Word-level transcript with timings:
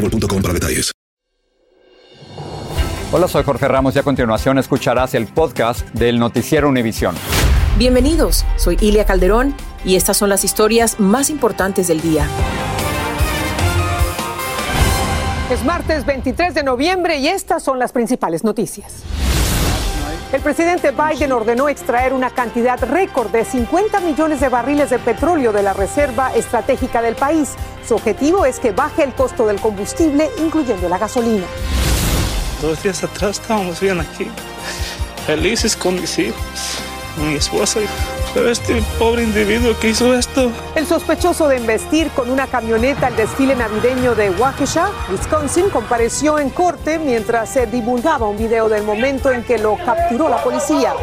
boostmobile.com 0.00 0.42
para 0.42 0.54
detalles. 0.54 0.92
Hola, 3.12 3.26
soy 3.26 3.42
Jorge 3.42 3.66
Ramos 3.66 3.96
y 3.96 3.98
a 3.98 4.02
continuación 4.04 4.58
escucharás 4.58 5.14
el 5.14 5.26
podcast 5.26 5.86
del 5.90 6.18
Noticiero 6.18 6.68
Univisión. 6.68 7.16
Bienvenidos, 7.76 8.44
soy 8.56 8.78
Ilia 8.80 9.04
Calderón 9.04 9.54
y 9.84 9.96
estas 9.96 10.16
son 10.16 10.28
las 10.28 10.44
historias 10.44 11.00
más 11.00 11.28
importantes 11.28 11.88
del 11.88 12.00
día. 12.00 12.28
Es 15.50 15.64
martes 15.64 16.06
23 16.06 16.54
de 16.54 16.62
noviembre 16.62 17.18
y 17.18 17.26
estas 17.26 17.64
son 17.64 17.80
las 17.80 17.90
principales 17.90 18.44
noticias. 18.44 19.02
El 20.32 20.42
presidente 20.42 20.92
Biden 20.92 21.32
ordenó 21.32 21.68
extraer 21.68 22.12
una 22.12 22.30
cantidad 22.30 22.78
récord 22.84 23.30
de 23.32 23.44
50 23.44 23.98
millones 23.98 24.38
de 24.38 24.48
barriles 24.48 24.88
de 24.90 25.00
petróleo 25.00 25.52
de 25.52 25.64
la 25.64 25.72
reserva 25.72 26.32
estratégica 26.32 27.02
del 27.02 27.16
país. 27.16 27.54
Su 27.86 27.96
objetivo 27.96 28.46
es 28.46 28.60
que 28.60 28.70
baje 28.70 29.02
el 29.02 29.12
costo 29.12 29.44
del 29.48 29.60
combustible, 29.60 30.30
incluyendo 30.38 30.88
la 30.88 30.98
gasolina. 30.98 31.46
Dos 32.62 32.80
días 32.80 33.02
atrás 33.02 33.40
estábamos 33.40 33.80
bien 33.80 33.98
aquí, 33.98 34.28
felices 35.26 35.74
con 35.74 35.96
mis 36.00 36.16
hijos, 36.20 36.78
mi 37.16 37.34
esposa. 37.34 37.80
Pero 38.34 38.50
este 38.50 38.82
pobre 38.98 39.24
individuo 39.24 39.76
que 39.78 39.90
hizo 39.90 40.14
esto. 40.14 40.52
El 40.74 40.86
sospechoso 40.86 41.48
de 41.48 41.56
investir 41.58 42.10
con 42.10 42.30
una 42.30 42.46
camioneta 42.46 43.08
al 43.08 43.16
desfile 43.16 43.56
navideño 43.56 44.14
de 44.14 44.30
Waukesha, 44.30 44.90
Wisconsin, 45.10 45.68
compareció 45.70 46.38
en 46.38 46.50
corte 46.50 46.98
mientras 46.98 47.48
se 47.52 47.66
divulgaba 47.66 48.28
un 48.28 48.36
video 48.36 48.68
del 48.68 48.84
momento 48.84 49.30
en 49.30 49.42
que 49.42 49.58
lo 49.58 49.76
capturó 49.76 50.28
la 50.28 50.42
policía. 50.42 50.94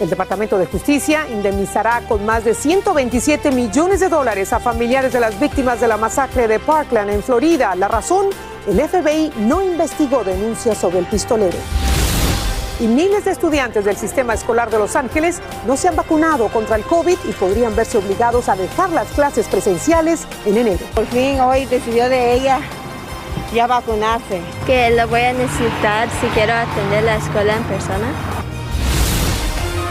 El 0.00 0.10
Departamento 0.10 0.58
de 0.58 0.66
Justicia 0.66 1.26
indemnizará 1.30 2.02
con 2.08 2.24
más 2.26 2.44
de 2.44 2.54
127 2.54 3.52
millones 3.52 4.00
de 4.00 4.08
dólares 4.08 4.52
a 4.52 4.58
familiares 4.58 5.12
de 5.12 5.20
las 5.20 5.38
víctimas 5.38 5.80
de 5.80 5.86
la 5.86 5.96
masacre 5.96 6.48
de 6.48 6.58
Parkland 6.58 7.10
en 7.10 7.22
Florida. 7.22 7.74
La 7.76 7.88
razón, 7.88 8.26
el 8.66 8.80
FBI 8.80 9.32
no 9.38 9.62
investigó 9.62 10.24
denuncias 10.24 10.78
sobre 10.78 10.98
el 10.98 11.06
pistolero 11.06 11.58
y 12.80 12.86
miles 12.86 13.24
de 13.24 13.30
estudiantes 13.30 13.84
del 13.84 13.96
sistema 13.96 14.34
escolar 14.34 14.70
de 14.70 14.78
Los 14.78 14.96
Ángeles 14.96 15.40
no 15.66 15.76
se 15.76 15.88
han 15.88 15.96
vacunado 15.96 16.48
contra 16.48 16.76
el 16.76 16.82
COVID 16.82 17.16
y 17.28 17.32
podrían 17.32 17.76
verse 17.76 17.98
obligados 17.98 18.48
a 18.48 18.56
dejar 18.56 18.90
las 18.90 19.08
clases 19.08 19.46
presenciales 19.46 20.26
en 20.44 20.56
enero. 20.56 20.84
Por 20.94 21.06
fin 21.06 21.40
hoy 21.40 21.66
decidió 21.66 22.08
de 22.08 22.34
ella 22.34 22.60
ya 23.54 23.66
vacunarse. 23.66 24.40
Que 24.66 24.90
lo 24.90 25.06
voy 25.08 25.20
a 25.20 25.32
necesitar 25.32 26.08
si 26.20 26.26
quiero 26.28 26.52
atender 26.52 27.04
la 27.04 27.16
escuela 27.16 27.56
en 27.56 27.62
persona. 27.64 28.12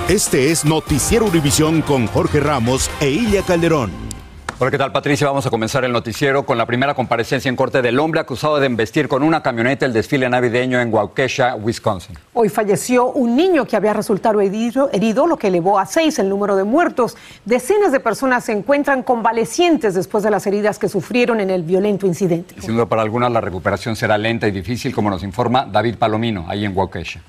Este 0.10 0.52
es 0.52 0.66
Noticiero 0.66 1.26
Univisión 1.26 1.82
con 1.82 2.08
Jorge 2.08 2.42
Ramos 2.42 2.92
e 3.00 3.10
Ilia 3.10 3.42
Calderón. 3.42 4.13
Hola, 4.60 4.70
¿qué 4.70 4.78
tal 4.78 4.92
Patricia? 4.92 5.26
Vamos 5.26 5.48
a 5.48 5.50
comenzar 5.50 5.84
el 5.84 5.92
noticiero 5.92 6.46
con 6.46 6.60
la 6.60 6.68
primera 6.68 6.94
comparecencia 6.94 7.50
en 7.50 7.56
corte 7.56 7.82
del 7.82 8.00
hombre 8.00 8.20
acusado 8.20 8.60
de 8.60 8.68
embestir 8.68 9.08
con 9.08 9.24
una 9.24 9.42
camioneta 9.42 9.88
el 9.88 9.94
desfile 9.94 10.30
navideño 10.30 10.80
en 10.80 10.94
Waukesha, 10.94 11.56
Wisconsin. 11.56 12.16
Hoy 12.34 12.50
falleció 12.50 13.12
un 13.12 13.36
niño 13.36 13.66
que 13.66 13.76
había 13.76 13.94
resultado 13.94 14.40
herido, 14.42 14.92
herido, 14.94 15.26
lo 15.26 15.38
que 15.38 15.48
elevó 15.48 15.80
a 15.80 15.88
seis 15.88 16.20
el 16.20 16.30
número 16.30 16.56
de 16.56 16.66
muertos. 16.66 17.18
Decenas 17.46 17.92
de 17.92 18.00
personas 18.00 18.46
se 18.46 18.52
encuentran 18.52 19.02
convalecientes 19.02 19.96
después 19.96 20.24
de 20.24 20.30
las 20.30 20.46
heridas 20.46 20.78
que 20.78 20.88
sufrieron 20.88 21.40
en 21.40 21.50
el 21.50 21.64
violento 21.64 22.06
incidente. 22.06 22.56
Siendo 22.60 22.88
para 22.88 23.02
algunas 23.02 23.32
la 23.32 23.42
recuperación 23.42 23.96
será 23.96 24.20
lenta 24.20 24.48
y 24.48 24.52
difícil, 24.52 24.94
como 24.94 25.10
nos 25.10 25.24
informa 25.24 25.66
David 25.66 25.96
Palomino, 25.98 26.46
ahí 26.48 26.64
en 26.64 26.78
Waukesha. 26.78 27.22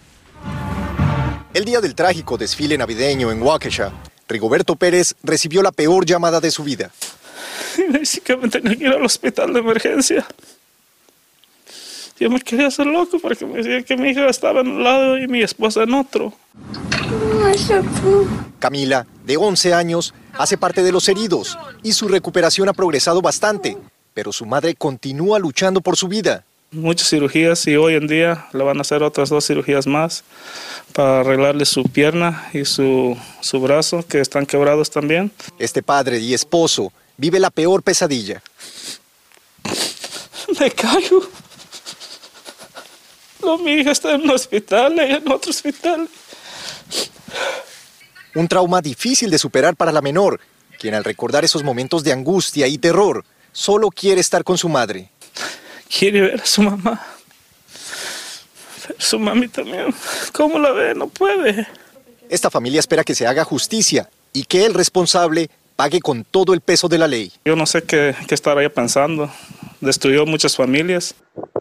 El 1.55 1.65
día 1.65 1.81
del 1.81 1.95
trágico 1.95 2.37
desfile 2.37 2.77
navideño 2.77 3.33
en 3.33 3.41
Waukesha, 3.41 3.93
Rigoberto 4.29 4.77
Pérez 4.77 5.15
recibió 5.23 5.63
la 5.63 5.73
peor 5.73 6.07
llamada 6.07 6.41
de 6.41 6.51
su 6.51 6.65
vida. 6.65 6.91
Básicamente 7.91 8.61
tenía 8.61 8.77
que 8.77 8.85
ir 8.85 8.91
al 8.91 9.05
hospital 9.05 9.53
de 9.53 9.61
emergencia. 9.61 10.27
Yo 12.19 12.31
me 12.31 12.41
quería 12.41 12.69
hacer 12.69 12.87
loco 12.87 13.19
porque 13.21 13.45
me 13.45 13.57
decían 13.57 13.83
que 13.83 13.97
mi 13.97 14.11
hija 14.11 14.27
estaba 14.29 14.61
en 14.61 14.69
un 14.69 14.85
lado 14.85 15.19
y 15.19 15.27
mi 15.27 15.43
esposa 15.43 15.83
en 15.83 15.95
otro. 15.95 16.33
Camila, 18.61 19.07
de 19.25 19.37
11 19.37 19.75
años, 19.75 20.15
hace 20.33 20.57
parte 20.57 20.83
de 20.83 20.93
los 20.93 21.09
heridos 21.09 21.59
y 21.83 21.93
su 21.93 22.07
recuperación 22.07 22.69
ha 22.69 22.73
progresado 22.73 23.21
bastante, 23.21 23.77
pero 24.15 24.33
su 24.33 24.47
madre 24.47 24.75
continúa 24.75 25.39
luchando 25.41 25.81
por 25.81 25.97
su 25.97 26.07
vida. 26.07 26.45
Muchas 26.71 27.09
cirugías 27.09 27.67
y 27.67 27.77
hoy 27.77 27.95
en 27.95 28.07
día 28.07 28.47
le 28.53 28.65
van 28.65 28.79
a 28.79 28.81
hacer 28.83 29.03
otras 29.03 29.29
dos 29.29 29.47
cirugías 29.47 29.87
más 29.87 30.25
para 30.93 31.21
arreglarle 31.21 31.65
su 31.65 31.85
pierna 31.85 32.49
y 32.53 32.65
su, 32.65 33.17
su 33.41 33.61
brazo 33.61 34.05
que 34.09 34.21
están 34.21 34.47
quebrados 34.47 34.91
también. 34.91 35.31
Este 35.59 35.83
padre 35.83 36.19
y 36.19 36.35
esposo 36.35 36.93
vive 37.17 37.39
la 37.41 37.51
peor 37.51 37.83
pesadilla. 37.83 38.43
Me 40.61 40.71
caigo. 40.71 41.23
No, 43.43 43.59
mi 43.59 43.73
hija 43.73 43.91
está 43.91 44.15
en 44.15 44.23
un 44.23 44.31
hospital, 44.31 44.99
ella 44.99 45.17
en 45.17 45.31
otro 45.31 45.51
hospital. 45.51 46.09
Un 48.35 48.49
trauma 48.49 48.81
difícil 48.81 49.31
de 49.31 49.39
superar 49.39 49.77
para 49.77 49.93
la 49.93 50.01
menor, 50.01 50.41
quien 50.79 50.95
al 50.95 51.05
recordar 51.05 51.45
esos 51.45 51.63
momentos 51.63 52.03
de 52.05 52.13
angustia 52.13 52.67
y 52.67 52.79
terror, 52.79 53.25
solo 53.53 53.91
quiere 53.91 54.21
estar 54.21 54.45
con 54.45 54.59
su 54.59 54.69
madre. 54.69 55.11
Quiere 55.89 56.23
ver 56.23 56.41
a 56.41 56.47
su 56.47 56.63
mamá. 56.63 57.07
Pero 58.87 58.99
su 58.99 59.19
mami 59.19 59.49
también. 59.49 59.95
¿Cómo 60.33 60.59
la 60.59 60.73
ve? 60.73 60.95
No 60.95 61.09
puede. 61.09 61.67
Esta 62.29 62.51
familia 62.51 62.81
espera 62.81 63.05
que 63.05 63.15
se 63.15 63.27
haga 63.27 63.45
justicia 63.45 64.09
y 64.33 64.45
que 64.45 64.65
el 64.65 64.75
responsable 64.75 65.51
pague 65.77 66.01
con 66.01 66.25
todo 66.25 66.55
el 66.55 66.61
peso 66.61 66.89
de 66.89 66.99
la 66.99 67.09
ley. 67.09 67.33
Yo 67.45 67.57
no 67.57 67.67
sé 67.67 67.83
qué, 67.83 68.15
qué 68.27 68.35
estaría 68.35 68.73
pensando. 68.73 69.31
Destruyó 69.81 70.27
muchas 70.27 70.57
familias. 70.57 71.15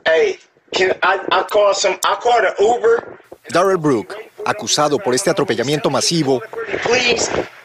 Hey, 0.06 0.38
can 0.72 0.92
I, 1.04 1.20
I 1.32 1.44
call 1.52 1.74
some, 1.74 1.96
I 1.96 2.16
call 2.22 2.46
an 2.46 2.54
Uber. 2.60 3.20
Darrell 3.50 3.78
Brook, 3.78 4.16
acusado 4.46 4.98
por 4.98 5.14
este 5.14 5.30
atropellamiento 5.30 5.90
masivo, 5.90 6.42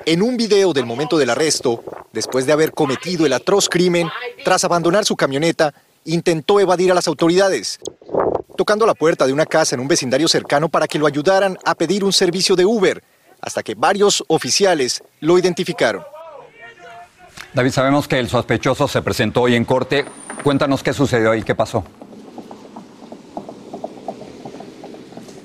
en 0.04 0.22
un 0.22 0.36
video 0.36 0.72
del 0.72 0.86
momento 0.86 1.16
del 1.16 1.31
arresto, 1.31 1.84
después 2.12 2.47
de 2.47 2.53
haber 2.53 2.72
cometido 2.72 3.26
el 3.26 3.32
atroz 3.32 3.69
crimen, 3.69 4.09
tras 4.44 4.65
abandonar 4.65 5.04
su 5.04 5.15
camioneta, 5.15 5.72
intentó 6.04 6.59
evadir 6.59 6.91
a 6.91 6.94
las 6.94 7.06
autoridades, 7.06 7.78
tocando 8.56 8.86
la 8.86 8.94
puerta 8.94 9.26
de 9.26 9.32
una 9.32 9.47
casa 9.47 9.76
en 9.76 9.80
un 9.80 9.88
vecindario 9.88 10.26
cercano 10.26 10.69
para 10.69 10.88
que 10.88 10.98
lo 10.98 11.06
ayudaran 11.06 11.56
a 11.65 11.76
pedir 11.76 12.03
un 12.03 12.12
servicio 12.12 12.56
de 12.56 12.65
Uber, 12.65 13.03
hasta 13.41 13.62
que 13.62 13.76
varios 13.76 14.25
oficiales 14.26 15.03
lo 15.20 15.38
identificaron. 15.38 16.03
David, 17.58 17.72
sabemos 17.72 18.06
que 18.06 18.20
el 18.20 18.28
sospechoso 18.28 18.86
se 18.86 19.02
presentó 19.02 19.42
hoy 19.42 19.56
en 19.56 19.64
corte. 19.64 20.04
Cuéntanos 20.44 20.84
qué 20.84 20.92
sucedió 20.92 21.34
y 21.34 21.42
qué 21.42 21.56
pasó. 21.56 21.82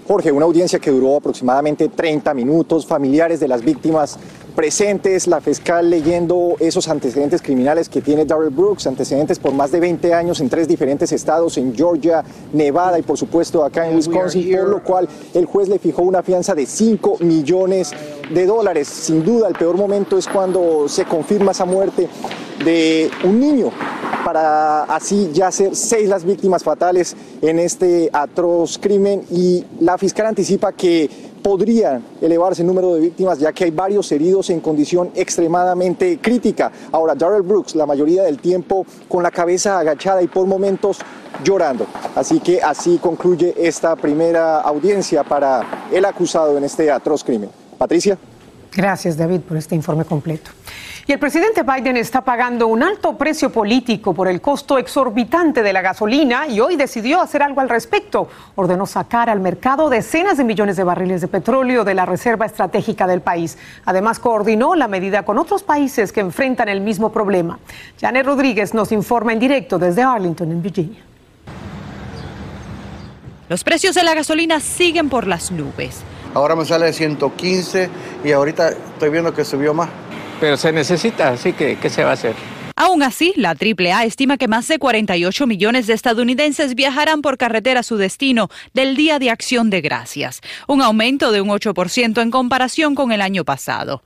Jorge, 0.07 0.31
una 0.31 0.45
audiencia 0.45 0.77
que 0.77 0.91
duró 0.91 1.15
aproximadamente 1.15 1.89
30 1.89 2.35
minutos, 2.35 2.85
familiares 2.85 3.39
de 3.39 3.47
las 3.47 3.63
víctimas 3.63 4.19
presentes, 4.53 5.27
la 5.27 5.41
fiscal 5.41 5.89
leyendo 5.89 6.55
esos 6.59 6.88
antecedentes 6.88 7.41
criminales 7.41 7.89
que 7.89 8.01
tiene 8.01 8.25
Darrell 8.25 8.50
Brooks, 8.50 8.88
antecedentes 8.88 9.39
por 9.39 9.53
más 9.53 9.71
de 9.71 9.79
20 9.79 10.13
años 10.13 10.39
en 10.39 10.50
tres 10.50 10.67
diferentes 10.67 11.11
estados, 11.11 11.57
en 11.57 11.75
Georgia, 11.75 12.23
Nevada 12.53 13.00
y 13.00 13.01
por 13.01 13.17
supuesto 13.17 13.63
acá 13.63 13.88
en 13.88 13.95
Wisconsin, 13.95 14.55
por 14.57 14.69
lo 14.69 14.83
cual 14.83 15.09
el 15.33 15.45
juez 15.45 15.69
le 15.69 15.79
fijó 15.79 16.03
una 16.03 16.23
fianza 16.23 16.55
de 16.55 16.65
5 16.65 17.17
millones 17.19 17.91
de 18.33 18.45
dólares. 18.45 18.88
Sin 18.88 19.23
duda, 19.23 19.47
el 19.47 19.55
peor 19.55 19.75
momento 19.75 20.17
es 20.17 20.27
cuando 20.27 20.88
se 20.88 21.05
confirma 21.05 21.51
esa 21.51 21.65
muerte 21.65 22.07
de 22.63 23.09
un 23.23 23.39
niño 23.39 23.71
para 24.23 24.83
así 24.83 25.29
ya 25.33 25.51
ser 25.51 25.75
seis 25.75 26.07
las 26.07 26.23
víctimas 26.23 26.63
fatales 26.63 27.15
en 27.41 27.59
este 27.59 28.09
atroz 28.11 28.77
crimen 28.77 29.23
y 29.29 29.65
la 29.79 29.97
fiscal 29.97 30.27
anticipa 30.27 30.71
que 30.71 31.09
podría 31.43 32.01
elevarse 32.21 32.61
el 32.61 32.67
número 32.67 32.93
de 32.95 33.01
víctimas 33.01 33.37
ya 33.37 33.51
que 33.51 33.65
hay 33.65 33.71
varios 33.71 34.11
heridos 34.11 34.49
en 34.49 34.61
condición 34.61 35.11
extremadamente 35.13 36.19
crítica. 36.19 36.71
Ahora, 36.91 37.13
Darrell 37.13 37.41
Brooks, 37.41 37.75
la 37.75 37.85
mayoría 37.85 38.23
del 38.23 38.39
tiempo 38.39 38.85
con 39.09 39.21
la 39.21 39.29
cabeza 39.29 39.77
agachada 39.77 40.21
y 40.23 40.27
por 40.27 40.47
momentos 40.47 40.99
llorando. 41.43 41.85
Así 42.15 42.39
que 42.39 42.61
así 42.61 42.97
concluye 42.97 43.53
esta 43.57 43.95
primera 43.95 44.61
audiencia 44.61 45.23
para 45.23 45.87
el 45.91 46.05
acusado 46.05 46.57
en 46.57 46.63
este 46.63 46.89
atroz 46.89 47.23
crimen. 47.23 47.49
Patricia. 47.77 48.17
Gracias, 48.75 49.17
David, 49.17 49.41
por 49.41 49.57
este 49.57 49.75
informe 49.75 50.05
completo. 50.05 50.49
Y 51.05 51.11
el 51.11 51.19
presidente 51.19 51.63
Biden 51.63 51.97
está 51.97 52.21
pagando 52.21 52.67
un 52.67 52.81
alto 52.81 53.17
precio 53.17 53.51
político 53.51 54.13
por 54.13 54.29
el 54.29 54.39
costo 54.39 54.77
exorbitante 54.77 55.61
de 55.61 55.73
la 55.73 55.81
gasolina 55.81 56.47
y 56.47 56.61
hoy 56.61 56.77
decidió 56.77 57.19
hacer 57.19 57.44
algo 57.44 57.59
al 57.59 57.67
respecto. 57.67 58.29
Ordenó 58.55 58.85
sacar 58.85 59.29
al 59.29 59.41
mercado 59.41 59.89
decenas 59.89 60.38
de 60.38 60.45
millones 60.45 60.77
de 60.77 60.85
barriles 60.85 61.19
de 61.19 61.27
petróleo 61.27 61.83
de 61.83 61.94
la 61.94 62.05
reserva 62.05 62.45
estratégica 62.45 63.05
del 63.05 63.19
país. 63.19 63.57
Además, 63.83 64.17
coordinó 64.19 64.75
la 64.75 64.88
medida 64.88 65.25
con 65.25 65.38
otros 65.38 65.61
países 65.61 66.13
que 66.13 66.21
enfrentan 66.21 66.69
el 66.69 66.79
mismo 66.79 67.11
problema. 67.11 67.59
Janet 68.00 68.25
Rodríguez 68.25 68.73
nos 68.73 68.94
informa 68.94 69.33
en 69.33 69.39
directo 69.39 69.77
desde 69.77 70.03
Arlington, 70.03 70.51
en 70.51 70.61
Virginia. 70.61 71.01
Los 73.50 73.65
precios 73.65 73.94
de 73.94 74.03
la 74.05 74.13
gasolina 74.13 74.61
siguen 74.61 75.09
por 75.09 75.27
las 75.27 75.51
nubes. 75.51 76.01
Ahora 76.33 76.55
me 76.55 76.63
sale 76.63 76.85
de 76.85 76.94
115 76.94 77.89
y 78.23 78.31
ahorita 78.31 78.69
estoy 78.69 79.09
viendo 79.09 79.33
que 79.33 79.44
subió 79.44 79.73
más 79.73 79.89
pero 80.39 80.57
se 80.57 80.71
necesita, 80.71 81.30
así 81.30 81.53
que 81.53 81.77
¿qué 81.77 81.89
se 81.89 82.03
va 82.03 82.12
a 82.12 82.13
hacer? 82.13 82.33
Aún 82.75 83.03
así, 83.03 83.33
la 83.35 83.51
AAA 83.51 84.06
estima 84.06 84.38
que 84.38 84.47
más 84.47 84.68
de 84.68 84.80
48 84.80 85.45
millones 85.45 85.85
de 85.85 85.94
estadounidenses 85.94 86.74
viajarán 86.74 87.21
por 87.21 87.38
carretera 87.38 87.81
a 87.81 87.83
su 87.83 87.97
destino 87.97 88.50
del 88.74 88.95
Día 88.95 89.19
de 89.19 89.30
Acción 89.30 89.69
de 89.69 89.81
Gracias, 89.81 90.41
un 90.68 90.81
aumento 90.81 91.31
de 91.31 91.41
un 91.41 91.50
8% 91.50 92.21
en 92.21 92.31
comparación 92.31 92.95
con 92.95 93.12
el 93.12 93.21
año 93.21 93.45
pasado. 93.45 94.01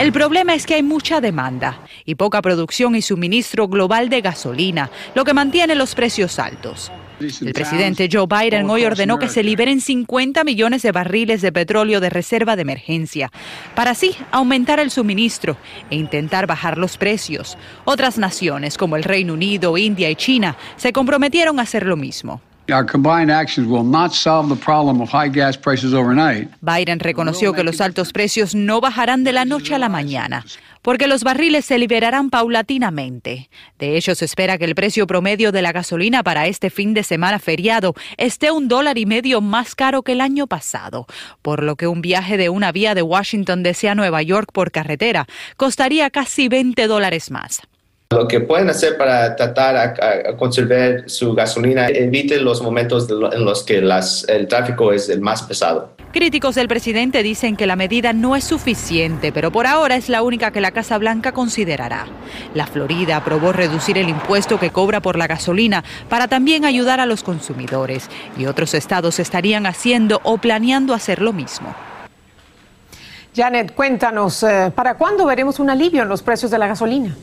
El 0.00 0.12
problema 0.12 0.54
es 0.54 0.64
que 0.64 0.76
hay 0.76 0.82
mucha 0.82 1.20
demanda 1.20 1.82
y 2.06 2.14
poca 2.14 2.40
producción 2.40 2.96
y 2.96 3.02
suministro 3.02 3.68
global 3.68 4.08
de 4.08 4.22
gasolina, 4.22 4.90
lo 5.14 5.26
que 5.26 5.34
mantiene 5.34 5.74
los 5.74 5.94
precios 5.94 6.38
altos. 6.38 6.90
El 7.20 7.52
presidente 7.52 8.08
Joe 8.10 8.26
Biden 8.26 8.70
hoy 8.70 8.86
ordenó 8.86 9.18
que 9.18 9.28
se 9.28 9.42
liberen 9.42 9.82
50 9.82 10.42
millones 10.42 10.80
de 10.80 10.92
barriles 10.92 11.42
de 11.42 11.52
petróleo 11.52 12.00
de 12.00 12.08
reserva 12.08 12.56
de 12.56 12.62
emergencia, 12.62 13.30
para 13.74 13.90
así 13.90 14.16
aumentar 14.30 14.80
el 14.80 14.90
suministro 14.90 15.58
e 15.90 15.96
intentar 15.96 16.46
bajar 16.46 16.78
los 16.78 16.96
precios. 16.96 17.58
Otras 17.84 18.16
naciones 18.16 18.78
como 18.78 18.96
el 18.96 19.04
Reino 19.04 19.34
Unido, 19.34 19.76
India 19.76 20.08
y 20.08 20.16
China 20.16 20.56
se 20.78 20.94
comprometieron 20.94 21.60
a 21.60 21.64
hacer 21.64 21.84
lo 21.84 21.98
mismo. 21.98 22.40
Biden 26.60 27.00
reconoció 27.00 27.52
que 27.52 27.64
los 27.64 27.80
altos 27.80 28.12
precios 28.12 28.54
no 28.54 28.80
bajarán 28.80 29.24
de 29.24 29.32
la 29.32 29.44
noche 29.44 29.74
a 29.74 29.78
la 29.78 29.88
mañana, 29.88 30.44
porque 30.82 31.06
los 31.06 31.24
barriles 31.24 31.64
se 31.64 31.78
liberarán 31.78 32.30
paulatinamente. 32.30 33.50
De 33.78 33.96
hecho, 33.96 34.14
se 34.14 34.24
espera 34.24 34.58
que 34.58 34.64
el 34.64 34.74
precio 34.74 35.06
promedio 35.06 35.52
de 35.52 35.62
la 35.62 35.72
gasolina 35.72 36.22
para 36.22 36.46
este 36.46 36.70
fin 36.70 36.94
de 36.94 37.02
semana 37.02 37.38
feriado 37.38 37.94
esté 38.16 38.50
un 38.50 38.68
dólar 38.68 38.98
y 38.98 39.06
medio 39.06 39.40
más 39.40 39.74
caro 39.74 40.02
que 40.02 40.12
el 40.12 40.20
año 40.20 40.46
pasado, 40.46 41.06
por 41.42 41.62
lo 41.62 41.76
que 41.76 41.86
un 41.86 42.00
viaje 42.00 42.36
de 42.36 42.48
una 42.48 42.72
vía 42.72 42.94
de 42.94 43.02
Washington 43.02 43.62
DC 43.62 43.88
a 43.88 43.94
Nueva 43.94 44.22
York 44.22 44.50
por 44.52 44.70
carretera 44.70 45.26
costaría 45.56 46.10
casi 46.10 46.48
20 46.48 46.86
dólares 46.86 47.30
más. 47.30 47.62
Lo 48.12 48.26
que 48.26 48.40
pueden 48.40 48.68
hacer 48.68 48.98
para 48.98 49.36
tratar 49.36 49.76
a, 49.76 50.36
conservar 50.36 51.08
su 51.08 51.32
gasolina, 51.32 51.86
evite 51.86 52.40
los 52.40 52.60
momentos 52.60 53.08
en 53.08 53.44
los 53.44 53.62
que 53.62 53.78
el 53.78 54.48
tráfico 54.48 54.92
es 54.92 55.08
el 55.08 55.20
más 55.20 55.44
pesado. 55.44 55.92
Críticos 56.12 56.56
del 56.56 56.66
presidente 56.66 57.22
dicen 57.22 57.56
que 57.56 57.68
la 57.68 57.76
medida 57.76 58.12
no 58.12 58.34
es 58.34 58.42
suficiente, 58.42 59.30
pero 59.30 59.52
por 59.52 59.68
ahora 59.68 59.94
es 59.94 60.08
la 60.08 60.24
única 60.24 60.50
que 60.50 60.60
la 60.60 60.72
Casa 60.72 60.98
Blanca 60.98 61.30
considerará. 61.30 62.06
La 62.52 62.66
Florida 62.66 63.16
aprobó 63.16 63.52
reducir 63.52 63.96
el 63.96 64.08
impuesto 64.08 64.58
que 64.58 64.70
cobra 64.70 64.98
por 64.98 65.16
la 65.16 65.28
gasolina 65.28 65.84
para 66.08 66.26
también 66.26 66.64
ayudar 66.64 66.98
a 66.98 67.06
los 67.06 67.22
consumidores 67.22 68.10
y 68.36 68.46
otros 68.46 68.74
estados 68.74 69.20
estarían 69.20 69.66
haciendo 69.66 70.20
o 70.24 70.38
planeando 70.38 70.94
hacer 70.94 71.22
lo 71.22 71.32
mismo. 71.32 71.76
Janet, 73.36 73.72
cuéntanos, 73.72 74.42
eh, 74.42 74.72
¿para 74.74 74.94
cuándo 74.94 75.26
veremos 75.26 75.60
un 75.60 75.70
alivio 75.70 76.02
en 76.02 76.08
los 76.08 76.22
precios 76.22 76.50
de 76.50 76.58
la 76.58 76.66
gasolina? 76.66 77.14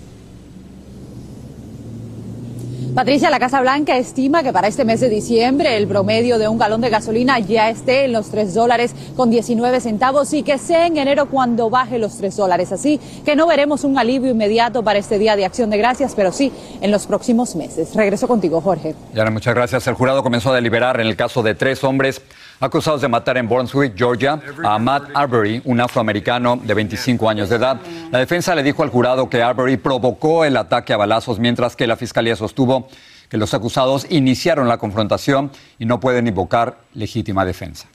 Patricia, 2.94 3.30
la 3.30 3.40
Casa 3.40 3.62
Blanca 3.62 3.98
estima 3.98 4.44
que 4.44 4.52
para 4.52 4.68
este 4.68 4.84
mes 4.84 5.00
de 5.00 5.10
diciembre 5.10 5.78
el 5.78 5.88
promedio 5.88 6.40
de 6.40 6.48
un 6.48 6.58
galón 6.58 6.82
de 6.82 6.90
gasolina 6.90 7.40
ya 7.40 7.70
esté 7.70 8.06
en 8.06 8.14
los 8.14 8.32
3 8.32 8.54
dólares 8.54 8.96
con 9.16 9.30
19 9.30 9.80
centavos 9.82 10.34
y 10.34 10.44
que 10.44 10.58
sea 10.58 10.88
en 10.88 10.98
enero 10.98 11.28
cuando 11.28 11.70
baje 11.70 12.00
los 12.00 12.18
3 12.18 12.36
dólares. 12.36 12.72
Así 12.72 13.00
que 13.24 13.36
no 13.36 13.48
veremos 13.48 13.84
un 13.84 13.98
alivio 13.98 14.32
inmediato 14.32 14.84
para 14.84 15.00
este 15.00 15.20
Día 15.20 15.36
de 15.36 15.46
Acción 15.46 15.70
de 15.70 15.78
Gracias, 15.78 16.14
pero 16.16 16.32
sí 16.32 16.52
en 16.82 16.92
los 16.92 17.06
próximos 17.08 17.56
meses. 17.56 17.94
Regreso 17.96 18.28
contigo, 18.28 18.62
Jorge. 18.62 18.96
Muchas 19.32 19.54
gracias. 19.54 19.88
El 19.88 19.94
jurado 19.94 20.24
comenzó 20.24 20.52
a 20.52 20.56
deliberar 20.56 21.00
en 21.00 21.08
el 21.08 21.16
caso 21.16 21.44
de 21.44 21.56
tres 21.56 21.84
hombres 21.84 22.22
acusados 22.60 23.02
de 23.02 23.08
matar 23.08 23.38
en 23.38 23.48
Brunswick, 23.48 23.94
Georgia, 23.96 24.40
a 24.64 24.80
Matt 24.80 25.10
Arbery, 25.14 25.62
un 25.66 25.80
afroamericano 25.80 26.60
de 26.62 26.74
25 26.74 27.30
años 27.30 27.50
de 27.50 27.58
edad. 27.58 27.80
La 28.12 28.20
defensa 28.20 28.56
le 28.56 28.64
dijo 28.64 28.84
al 28.84 28.90
jurado 28.90 29.30
que 29.30 29.44
Arbery 29.44 29.78
provocó 29.78 30.46
el 30.46 30.58
ataque 30.58 30.94
a 30.94 30.98
balazos, 30.98 31.40
mientras 31.40 31.76
que 31.76 31.88
la 31.88 31.96
fiscalía 31.96 32.36
sostuvo 32.36 32.88
que 33.30 33.38
los 33.38 33.54
acusados 33.54 34.08
iniciaron 34.10 34.68
la 34.68 34.78
confrontación 34.78 35.52
y 35.80 35.86
no 35.86 36.00
pueden 36.00 36.28
invocar 36.28 36.78
legítima 36.94 37.46
defensa. 37.46 37.88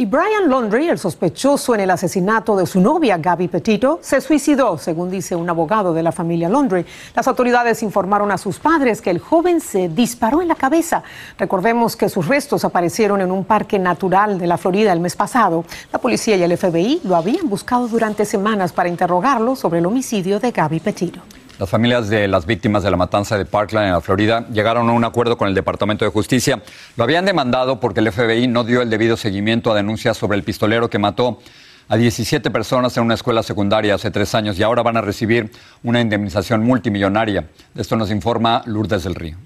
Y 0.00 0.06
Brian 0.06 0.48
Laundrie, 0.48 0.90
el 0.90 0.98
sospechoso 1.00 1.74
en 1.74 1.80
el 1.80 1.90
asesinato 1.90 2.54
de 2.56 2.66
su 2.66 2.80
novia 2.80 3.18
Gaby 3.18 3.48
Petito, 3.48 3.98
se 4.00 4.20
suicidó, 4.20 4.78
según 4.78 5.10
dice 5.10 5.34
un 5.34 5.50
abogado 5.50 5.92
de 5.92 6.04
la 6.04 6.12
familia 6.12 6.48
Laundrie. 6.48 6.86
Las 7.16 7.26
autoridades 7.26 7.82
informaron 7.82 8.30
a 8.30 8.38
sus 8.38 8.60
padres 8.60 9.02
que 9.02 9.10
el 9.10 9.18
joven 9.18 9.60
se 9.60 9.88
disparó 9.88 10.40
en 10.40 10.46
la 10.46 10.54
cabeza. 10.54 11.02
Recordemos 11.36 11.96
que 11.96 12.08
sus 12.08 12.28
restos 12.28 12.64
aparecieron 12.64 13.20
en 13.22 13.32
un 13.32 13.44
parque 13.44 13.80
natural 13.80 14.38
de 14.38 14.46
la 14.46 14.56
Florida 14.56 14.92
el 14.92 15.00
mes 15.00 15.16
pasado. 15.16 15.64
La 15.92 15.98
policía 15.98 16.36
y 16.36 16.44
el 16.44 16.56
FBI 16.56 17.00
lo 17.02 17.16
habían 17.16 17.48
buscado 17.48 17.88
durante 17.88 18.24
semanas 18.24 18.72
para 18.72 18.88
interrogarlo 18.88 19.56
sobre 19.56 19.80
el 19.80 19.86
homicidio 19.86 20.38
de 20.38 20.52
Gaby 20.52 20.78
Petito. 20.78 21.22
Las 21.58 21.68
familias 21.68 22.08
de 22.08 22.28
las 22.28 22.46
víctimas 22.46 22.84
de 22.84 22.90
la 22.92 22.96
matanza 22.96 23.36
de 23.36 23.44
Parkland 23.44 23.88
en 23.88 23.92
la 23.92 24.00
Florida 24.00 24.46
llegaron 24.52 24.88
a 24.88 24.92
un 24.92 25.02
acuerdo 25.02 25.36
con 25.36 25.48
el 25.48 25.56
Departamento 25.56 26.04
de 26.04 26.12
Justicia. 26.12 26.62
Lo 26.96 27.02
habían 27.02 27.24
demandado 27.24 27.80
porque 27.80 27.98
el 27.98 28.12
FBI 28.12 28.46
no 28.46 28.62
dio 28.62 28.80
el 28.80 28.90
debido 28.90 29.16
seguimiento 29.16 29.72
a 29.72 29.74
denuncias 29.74 30.16
sobre 30.16 30.38
el 30.38 30.44
pistolero 30.44 30.88
que 30.88 31.00
mató 31.00 31.40
a 31.88 31.96
17 31.96 32.52
personas 32.52 32.96
en 32.96 33.02
una 33.02 33.14
escuela 33.14 33.42
secundaria 33.42 33.96
hace 33.96 34.12
tres 34.12 34.36
años 34.36 34.56
y 34.56 34.62
ahora 34.62 34.84
van 34.84 34.98
a 34.98 35.00
recibir 35.00 35.50
una 35.82 36.00
indemnización 36.00 36.62
multimillonaria. 36.62 37.48
De 37.74 37.82
esto 37.82 37.96
nos 37.96 38.12
informa 38.12 38.62
Lourdes 38.66 39.02
del 39.02 39.16
Río. 39.16 39.36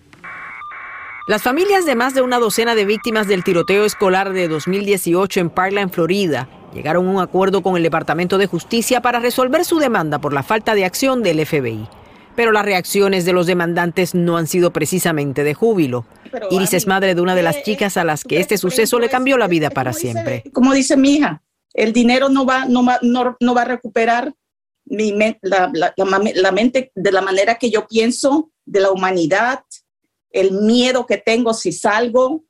Las 1.29 1.41
familias 1.41 1.87
de 1.87 1.95
más 1.95 2.13
de 2.13 2.21
una 2.21 2.39
docena 2.39 2.75
de 2.75 2.85
víctimas 2.85 3.27
del 3.27 3.43
tiroteo 3.43 3.87
escolar 3.87 4.35
de 4.35 4.49
2018 4.49 5.41
en 5.41 5.49
Parkland, 5.49 5.91
Florida, 5.91 6.47
llegaron 6.75 7.07
a 7.07 7.11
un 7.11 7.21
acuerdo 7.23 7.63
con 7.63 7.79
el 7.79 7.83
Departamento 7.83 8.37
de 8.37 8.49
Justicia 8.49 9.01
para 9.01 9.19
resolver 9.19 9.65
su 9.65 9.79
demanda 9.79 10.19
por 10.19 10.35
la 10.35 10.43
falta 10.43 10.75
de 10.75 10.85
acción 10.85 11.23
del 11.23 11.47
FBI 11.47 11.89
pero 12.37 12.53
las 12.53 12.65
reacciones 12.65 13.25
de 13.25 13.33
los 13.33 13.47
demandantes 13.47 14.15
no 14.15 14.37
han 14.37 14.47
sido 14.47 14.73
precisamente 14.73 15.45
de 15.45 15.55
júbilo. 15.55 16.05
Iris 16.51 16.73
es 16.75 16.87
madre 16.87 17.15
de 17.15 17.21
una 17.21 17.35
de 17.35 17.43
las 17.43 17.57
eh, 17.57 17.63
chicas 17.65 17.97
a 17.97 18.05
las 18.05 18.25
que 18.25 18.41
este 18.41 18.57
suceso 18.59 18.99
le 18.99 19.09
cambió 19.09 19.37
la 19.37 19.49
vida 19.49 19.71
para 19.71 19.93
siempre. 19.93 20.45
Como 20.53 20.73
dice 20.73 20.97
mi 20.97 21.17
hija, 21.17 21.43
el 21.75 21.93
dinero 21.93 22.29
no 22.29 22.47
va, 22.47 22.65
no 22.67 22.83
no, 23.03 23.55
va 23.55 23.63
a 23.63 23.67
recuperar 23.67 24.33
mi, 24.85 25.15
la, 25.43 25.71
la 25.75 26.53
mente 26.53 26.91
de 26.95 27.13
la 27.13 27.21
manera 27.21 27.57
que 27.57 27.71
yo 27.71 27.87
pienso, 27.87 28.51
de 28.65 28.81
la 28.81 28.91
humanidad, 28.91 29.61
el 30.31 30.53
miedo 30.53 31.07
que 31.07 31.19
tengo 31.19 31.55
si 31.55 31.73
salgo, 31.73 32.45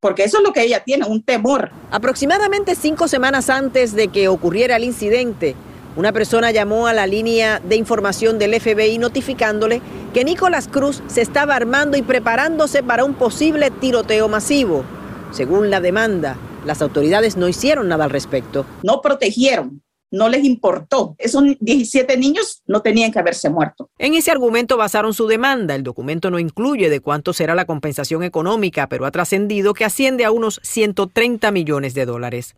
porque 0.00 0.24
eso 0.24 0.38
es 0.38 0.42
lo 0.42 0.52
que 0.52 0.62
ella 0.62 0.82
tiene, 0.82 1.06
un 1.06 1.22
temor. 1.22 1.70
Aproximadamente 1.90 2.74
cinco 2.74 3.06
semanas 3.06 3.48
antes 3.48 3.94
de 3.94 4.08
que 4.08 4.26
ocurriera 4.26 4.76
el 4.76 4.84
incidente, 4.84 5.54
una 5.94 6.12
persona 6.12 6.50
llamó 6.50 6.86
a 6.86 6.94
la 6.94 7.06
línea 7.06 7.60
de 7.60 7.76
información 7.76 8.38
del 8.38 8.58
FBI 8.58 8.98
notificándole 8.98 9.82
que 10.14 10.24
Nicolás 10.24 10.68
Cruz 10.68 11.02
se 11.06 11.20
estaba 11.20 11.54
armando 11.54 11.96
y 11.98 12.02
preparándose 12.02 12.82
para 12.82 13.04
un 13.04 13.14
posible 13.14 13.70
tiroteo 13.70 14.28
masivo. 14.28 14.84
Según 15.32 15.70
la 15.70 15.80
demanda, 15.80 16.36
las 16.64 16.80
autoridades 16.80 17.36
no 17.36 17.48
hicieron 17.48 17.88
nada 17.88 18.04
al 18.04 18.10
respecto. 18.10 18.64
No 18.82 19.02
protegieron 19.02 19.81
no 20.12 20.28
les 20.28 20.44
importó. 20.44 21.16
Esos 21.18 21.42
17 21.58 22.16
niños 22.16 22.62
no 22.66 22.82
tenían 22.82 23.10
que 23.10 23.18
haberse 23.18 23.50
muerto. 23.50 23.90
En 23.98 24.14
ese 24.14 24.30
argumento 24.30 24.76
basaron 24.76 25.14
su 25.14 25.26
demanda. 25.26 25.74
El 25.74 25.82
documento 25.82 26.30
no 26.30 26.38
incluye 26.38 26.88
de 26.88 27.00
cuánto 27.00 27.32
será 27.32 27.56
la 27.56 27.64
compensación 27.64 28.22
económica, 28.22 28.88
pero 28.88 29.06
ha 29.06 29.10
trascendido 29.10 29.74
que 29.74 29.84
asciende 29.84 30.24
a 30.24 30.30
unos 30.30 30.60
130 30.62 31.50
millones 31.50 31.94
de 31.94 32.06
dólares. 32.06 32.54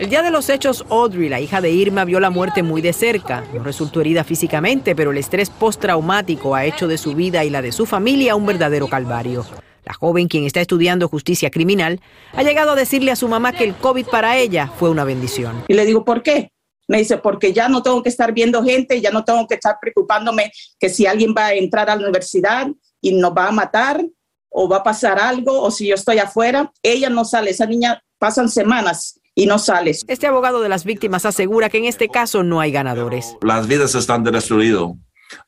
El 0.00 0.08
día 0.08 0.22
de 0.22 0.30
los 0.30 0.48
hechos, 0.48 0.84
Audrey, 0.88 1.28
la 1.28 1.40
hija 1.40 1.60
de 1.60 1.70
Irma, 1.70 2.04
vio 2.04 2.20
la 2.20 2.30
muerte 2.30 2.62
muy 2.62 2.80
de 2.80 2.92
cerca. 2.92 3.44
No 3.52 3.62
resultó 3.64 4.00
herida 4.00 4.24
físicamente, 4.24 4.94
pero 4.94 5.10
el 5.10 5.18
estrés 5.18 5.50
postraumático 5.50 6.54
ha 6.54 6.64
hecho 6.64 6.88
de 6.88 6.98
su 6.98 7.14
vida 7.14 7.44
y 7.44 7.50
la 7.50 7.62
de 7.62 7.72
su 7.72 7.84
familia 7.84 8.36
un 8.36 8.46
verdadero 8.46 8.86
calvario. 8.88 9.44
La 9.84 9.94
joven, 9.94 10.28
quien 10.28 10.44
está 10.44 10.60
estudiando 10.60 11.08
justicia 11.08 11.50
criminal, 11.50 12.00
ha 12.32 12.42
llegado 12.42 12.72
a 12.72 12.76
decirle 12.76 13.10
a 13.10 13.16
su 13.16 13.28
mamá 13.28 13.52
que 13.52 13.64
el 13.64 13.74
COVID 13.74 14.06
para 14.06 14.36
ella 14.36 14.70
fue 14.78 14.90
una 14.90 15.04
bendición. 15.04 15.64
Y 15.68 15.74
le 15.74 15.84
digo, 15.84 16.04
¿por 16.04 16.22
qué? 16.22 16.52
Me 16.88 16.98
dice, 16.98 17.18
porque 17.18 17.52
ya 17.52 17.68
no 17.68 17.82
tengo 17.82 18.02
que 18.02 18.08
estar 18.08 18.32
viendo 18.32 18.64
gente, 18.64 19.00
ya 19.00 19.10
no 19.10 19.24
tengo 19.24 19.46
que 19.46 19.54
estar 19.54 19.76
preocupándome 19.80 20.50
que 20.78 20.88
si 20.88 21.06
alguien 21.06 21.34
va 21.36 21.46
a 21.46 21.54
entrar 21.54 21.88
a 21.88 21.94
la 21.94 22.02
universidad 22.02 22.66
y 23.00 23.12
nos 23.12 23.32
va 23.32 23.48
a 23.48 23.52
matar 23.52 24.04
o 24.48 24.68
va 24.68 24.78
a 24.78 24.82
pasar 24.82 25.18
algo 25.18 25.62
o 25.62 25.70
si 25.70 25.86
yo 25.86 25.94
estoy 25.94 26.18
afuera, 26.18 26.72
ella 26.82 27.08
no 27.08 27.24
sale, 27.24 27.50
esa 27.50 27.66
niña 27.66 28.02
pasan 28.18 28.48
semanas 28.48 29.20
y 29.34 29.46
no 29.46 29.58
sale. 29.58 29.92
Este 30.08 30.26
abogado 30.26 30.60
de 30.60 30.68
las 30.68 30.84
víctimas 30.84 31.24
asegura 31.24 31.70
que 31.70 31.78
en 31.78 31.84
este 31.84 32.08
caso 32.08 32.42
no 32.42 32.60
hay 32.60 32.72
ganadores. 32.72 33.36
Las 33.42 33.68
vidas 33.68 33.94
están 33.94 34.24
destruidas 34.24 34.90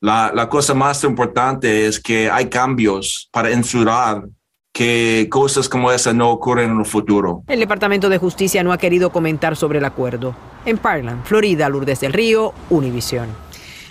la, 0.01 0.49
cosa 0.49 0.75
más 0.75 1.03
importante 1.05 1.87
es 1.87 2.01
que 2.01 2.31
hay 2.31 2.49
cambios 2.49 3.29
para 3.33 3.51
ensurar 3.51 4.25
que 4.73 5.29
cosas 5.31 5.69
como 5.69 5.93
esa 5.93 6.13
no 6.13 6.31
ocurren 6.31 6.71
en 6.71 6.79
el 6.79 6.87
futuro. 6.87 7.43
El 7.47 7.61
Departamento 7.61 8.09
de 8.09 8.19
Justicia 8.19 8.63
no 8.63 8.73
ha 8.73 8.79
querido 8.79 9.11
comentar 9.11 9.55
sobre 9.57 9.79
el 9.79 9.85
acuerdo. 9.85 10.35
En 10.65 10.79
Parkland, 10.79 11.25
Florida, 11.25 11.69
Lourdes 11.69 12.01
del 12.01 12.13
Río, 12.13 12.55
Univisión. 12.71 13.29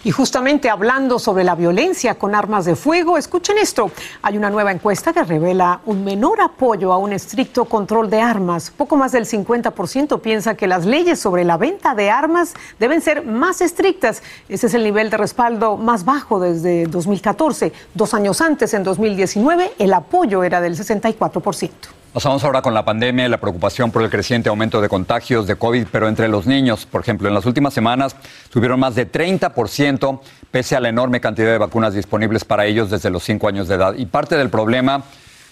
Y 0.04 0.10
justamente 0.10 0.68
hablando 0.68 1.20
sobre 1.20 1.44
la 1.44 1.54
violencia 1.54 2.16
con 2.16 2.34
armas 2.34 2.66
de 2.66 2.76
fuego, 2.76 3.20
escuchen 3.20 3.60
esto. 3.60 3.92
Hay 4.24 4.36
una 4.36 4.50
nueva 4.50 4.72
encuesta 4.72 5.14
que 5.14 5.24
revela 5.24 5.82
un 5.86 6.04
menor 6.04 6.42
apoyo 6.42 6.92
a 6.92 6.98
un 6.98 7.14
estricto 7.14 7.66
control 7.66 8.10
de 8.10 8.20
armas. 8.20 8.72
Poco 8.72 8.98
más 8.98 9.12
del 9.12 9.28
50% 9.28 10.20
piensa 10.22 10.56
que 10.56 10.66
las 10.66 10.88
leyes 10.88 11.20
sobre 11.20 11.44
la 11.44 11.58
venta 11.58 11.94
de 11.94 12.10
armas 12.10 12.56
deben 12.80 13.02
ser 13.02 13.24
más 13.24 13.62
estrictas. 13.62 14.24
Ese 14.50 14.66
es 14.68 14.74
el 14.74 14.84
nivel 14.84 15.12
de 15.12 15.18
respaldo 15.18 15.78
más 15.78 16.04
bajo 16.04 16.40
desde 16.40 16.88
2014. 16.88 17.72
Dos 17.94 18.16
años 18.16 18.42
antes, 18.42 18.74
en 18.74 18.84
2019, 18.84 19.74
el 19.78 19.94
apoyo 19.94 20.44
era 20.44 20.62
del 20.62 20.76
64%. 20.76 22.01
Pasamos 22.14 22.44
ahora 22.44 22.62
con 22.62 22.74
la 22.74 22.84
pandemia 22.84 23.26
y 23.26 23.30
la 23.30 23.40
preocupación 23.40 23.90
por 23.90 24.02
el 24.02 24.10
creciente 24.10 24.50
aumento 24.50 24.82
de 24.82 24.90
contagios 24.90 25.48
de 25.48 25.56
COVID, 25.56 25.88
pero 25.94 26.10
entre 26.10 26.28
los 26.28 26.46
niños, 26.46 26.86
por 26.86 27.00
ejemplo, 27.00 27.30
en 27.30 27.34
las 27.34 27.46
últimas 27.46 27.74
semanas 27.74 28.18
tuvieron 28.50 28.82
más 28.82 28.96
de 28.96 29.10
30%, 29.10 30.20
pese 30.52 30.76
a 30.76 30.82
la 30.82 30.90
enorme 30.90 31.22
cantidad 31.22 31.50
de 31.50 31.58
vacunas 31.58 31.94
disponibles 31.94 32.44
para 32.44 32.66
ellos 32.66 32.90
desde 32.90 33.10
los 33.10 33.24
5 33.24 33.48
años 33.48 33.70
de 33.70 33.76
edad. 33.76 33.94
Y 33.96 34.08
parte 34.08 34.36
del 34.36 34.50
problema 34.50 35.04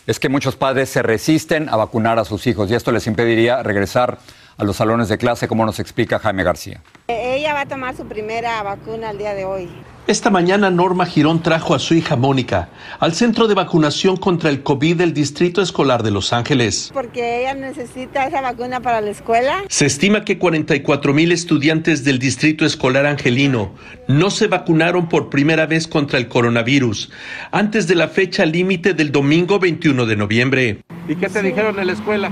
es 0.05 0.19
que 0.19 0.27
muchos 0.27 0.57
padres 0.57 0.89
se 0.89 1.01
resisten 1.01 1.69
a 1.69 1.77
vacunar 1.77 2.19
a 2.19 2.25
sus 2.25 2.45
hijos 2.45 2.69
y 2.69 2.75
esto 2.75 2.91
les 2.91 3.07
impediría 3.07 3.63
regresar 3.63 4.17
a 4.57 4.65
los 4.65 4.75
salones 4.75 5.07
de 5.07 5.17
clase, 5.17 5.47
como 5.47 5.65
nos 5.65 5.79
explica 5.79 6.19
Jaime 6.19 6.43
García. 6.43 6.81
Ella 7.07 7.53
va 7.53 7.61
a 7.61 7.65
tomar 7.67 7.95
su 7.95 8.05
primera 8.05 8.61
vacuna 8.63 9.11
el 9.11 9.17
día 9.17 9.33
de 9.33 9.45
hoy. 9.45 9.69
Esta 10.09 10.31
mañana 10.31 10.71
Norma 10.71 11.05
Girón 11.05 11.43
trajo 11.43 11.75
a 11.75 11.77
su 11.77 11.93
hija 11.93 12.15
Mónica 12.15 12.69
al 12.99 13.13
centro 13.13 13.47
de 13.47 13.53
vacunación 13.53 14.17
contra 14.17 14.49
el 14.49 14.63
COVID 14.63 14.95
del 14.95 15.13
Distrito 15.13 15.61
Escolar 15.61 16.01
de 16.01 16.09
Los 16.09 16.33
Ángeles. 16.33 16.89
Porque 16.91 17.41
ella 17.41 17.53
necesita 17.53 18.25
esa 18.25 18.41
vacuna 18.41 18.79
para 18.79 19.01
la 19.01 19.11
escuela. 19.11 19.63
Se 19.67 19.85
estima 19.85 20.25
que 20.25 20.39
44 20.39 21.13
mil 21.13 21.31
estudiantes 21.31 22.03
del 22.05 22.17
Distrito 22.17 22.65
Escolar 22.65 23.05
Angelino 23.05 23.75
no 24.07 24.31
se 24.31 24.47
vacunaron 24.47 25.09
por 25.09 25.29
primera 25.29 25.67
vez 25.67 25.87
contra 25.87 26.17
el 26.17 26.27
coronavirus 26.27 27.11
antes 27.51 27.87
de 27.87 27.93
la 27.93 28.07
fecha 28.07 28.47
límite 28.47 28.95
del 28.95 29.11
domingo 29.11 29.59
21 29.59 30.07
de 30.07 30.15
noviembre. 30.15 30.81
¿Y 31.07 31.17
qué 31.17 31.29
te 31.29 31.43
dijeron 31.43 31.79
en 31.79 31.85
la 31.85 31.93
escuela? 31.93 32.31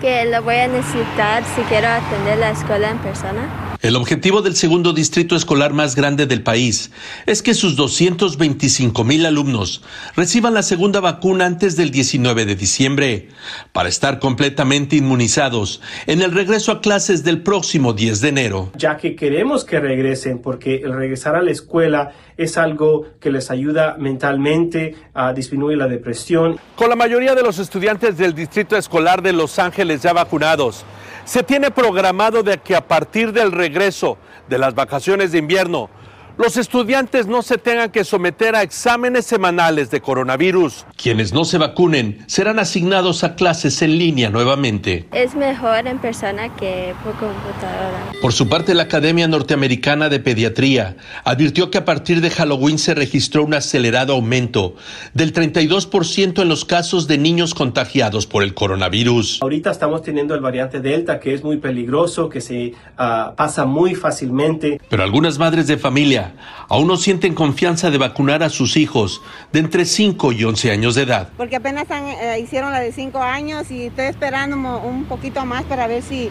Que 0.00 0.24
lo 0.26 0.40
voy 0.44 0.54
a 0.54 0.68
necesitar 0.68 1.42
si 1.56 1.62
quiero 1.62 1.88
atender 1.88 2.38
la 2.38 2.50
escuela 2.50 2.92
en 2.92 2.98
persona. 2.98 3.67
El 3.80 3.94
objetivo 3.94 4.42
del 4.42 4.56
segundo 4.56 4.92
distrito 4.92 5.36
escolar 5.36 5.72
más 5.72 5.94
grande 5.94 6.26
del 6.26 6.42
país 6.42 6.90
es 7.26 7.42
que 7.42 7.54
sus 7.54 7.76
225 7.76 9.04
mil 9.04 9.24
alumnos 9.24 9.84
reciban 10.16 10.52
la 10.52 10.64
segunda 10.64 10.98
vacuna 10.98 11.46
antes 11.46 11.76
del 11.76 11.92
19 11.92 12.44
de 12.44 12.56
diciembre 12.56 13.28
para 13.72 13.88
estar 13.88 14.18
completamente 14.18 14.96
inmunizados 14.96 15.80
en 16.08 16.22
el 16.22 16.32
regreso 16.32 16.72
a 16.72 16.80
clases 16.80 17.22
del 17.22 17.44
próximo 17.44 17.92
10 17.92 18.20
de 18.20 18.28
enero. 18.28 18.72
Ya 18.76 18.96
que 18.96 19.14
queremos 19.14 19.64
que 19.64 19.78
regresen 19.78 20.40
porque 20.40 20.82
el 20.82 20.92
regresar 20.92 21.36
a 21.36 21.42
la 21.42 21.52
escuela 21.52 22.10
es 22.36 22.58
algo 22.58 23.06
que 23.20 23.30
les 23.30 23.48
ayuda 23.48 23.94
mentalmente 23.96 24.96
a 25.14 25.32
disminuir 25.32 25.78
la 25.78 25.86
depresión. 25.86 26.58
Con 26.74 26.88
la 26.88 26.96
mayoría 26.96 27.36
de 27.36 27.44
los 27.44 27.60
estudiantes 27.60 28.18
del 28.18 28.34
distrito 28.34 28.76
escolar 28.76 29.22
de 29.22 29.32
Los 29.32 29.60
Ángeles 29.60 30.02
ya 30.02 30.12
vacunados, 30.12 30.84
se 31.28 31.42
tiene 31.42 31.70
programado 31.70 32.42
de 32.42 32.56
que 32.56 32.74
a 32.74 32.88
partir 32.88 33.34
del 33.34 33.52
regreso 33.52 34.16
de 34.48 34.56
las 34.56 34.74
vacaciones 34.74 35.30
de 35.30 35.36
invierno, 35.36 35.90
los 36.38 36.56
estudiantes 36.56 37.26
no 37.26 37.42
se 37.42 37.58
tengan 37.58 37.90
que 37.90 38.04
someter 38.04 38.54
a 38.54 38.62
exámenes 38.62 39.26
semanales 39.26 39.90
de 39.90 40.00
coronavirus. 40.00 40.86
Quienes 40.96 41.32
no 41.32 41.44
se 41.44 41.58
vacunen 41.58 42.24
serán 42.28 42.60
asignados 42.60 43.24
a 43.24 43.34
clases 43.34 43.82
en 43.82 43.98
línea 43.98 44.30
nuevamente. 44.30 45.06
Es 45.12 45.34
mejor 45.34 45.88
en 45.88 45.98
persona 45.98 46.54
que 46.54 46.94
por 47.02 47.12
computadora. 47.14 48.12
Por 48.22 48.32
su 48.32 48.48
parte, 48.48 48.74
la 48.74 48.84
Academia 48.84 49.26
Norteamericana 49.26 50.08
de 50.08 50.20
Pediatría 50.20 50.96
advirtió 51.24 51.72
que 51.72 51.78
a 51.78 51.84
partir 51.84 52.20
de 52.20 52.30
Halloween 52.30 52.78
se 52.78 52.94
registró 52.94 53.44
un 53.44 53.54
acelerado 53.54 54.12
aumento 54.12 54.76
del 55.14 55.32
32% 55.32 56.42
en 56.42 56.48
los 56.48 56.64
casos 56.64 57.08
de 57.08 57.18
niños 57.18 57.52
contagiados 57.52 58.26
por 58.28 58.44
el 58.44 58.54
coronavirus. 58.54 59.40
Ahorita 59.42 59.72
estamos 59.72 60.02
teniendo 60.02 60.36
el 60.36 60.40
variante 60.40 60.80
Delta 60.80 61.18
que 61.18 61.34
es 61.34 61.42
muy 61.42 61.56
peligroso, 61.56 62.28
que 62.28 62.40
se 62.40 62.74
uh, 62.96 63.34
pasa 63.34 63.64
muy 63.64 63.96
fácilmente. 63.96 64.80
Pero 64.88 65.02
algunas 65.02 65.36
madres 65.36 65.66
de 65.66 65.76
familia 65.76 66.27
aún 66.68 66.86
no 66.86 66.96
sienten 66.96 67.34
confianza 67.34 67.90
de 67.90 67.98
vacunar 67.98 68.42
a 68.42 68.50
sus 68.50 68.76
hijos 68.76 69.22
de 69.52 69.60
entre 69.60 69.84
5 69.84 70.32
y 70.32 70.44
11 70.44 70.70
años 70.70 70.94
de 70.94 71.02
edad. 71.02 71.28
Porque 71.36 71.56
apenas 71.56 71.86
eh, 71.90 72.40
hicieron 72.42 72.72
la 72.72 72.80
de 72.80 72.92
5 72.92 73.18
años 73.22 73.70
y 73.70 73.86
estoy 73.86 74.06
esperando 74.06 74.56
un 74.56 75.04
poquito 75.04 75.44
más 75.44 75.64
para 75.64 75.86
ver 75.86 76.02
si, 76.02 76.30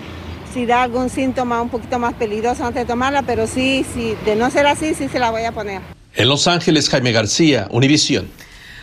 si 0.54 0.66
da 0.66 0.84
algún 0.84 1.10
síntoma 1.10 1.62
un 1.62 1.70
poquito 1.70 2.00
más 2.00 2.14
peligroso 2.14 2.66
antes 2.66 2.84
de 2.84 2.86
tomarla, 2.86 3.24
pero 3.24 3.48
sí, 3.48 3.86
sí, 3.94 4.16
de 4.26 4.36
no 4.36 4.50
ser 4.52 4.68
así, 4.68 4.94
sí 4.94 5.08
se 5.08 5.20
la 5.20 5.32
voy 5.32 5.44
a 5.44 5.52
poner. 5.52 5.82
En 6.16 6.30
Los 6.30 6.48
Ángeles, 6.48 6.90
Jaime 6.90 7.12
García, 7.12 7.68
Univisión. 7.70 8.28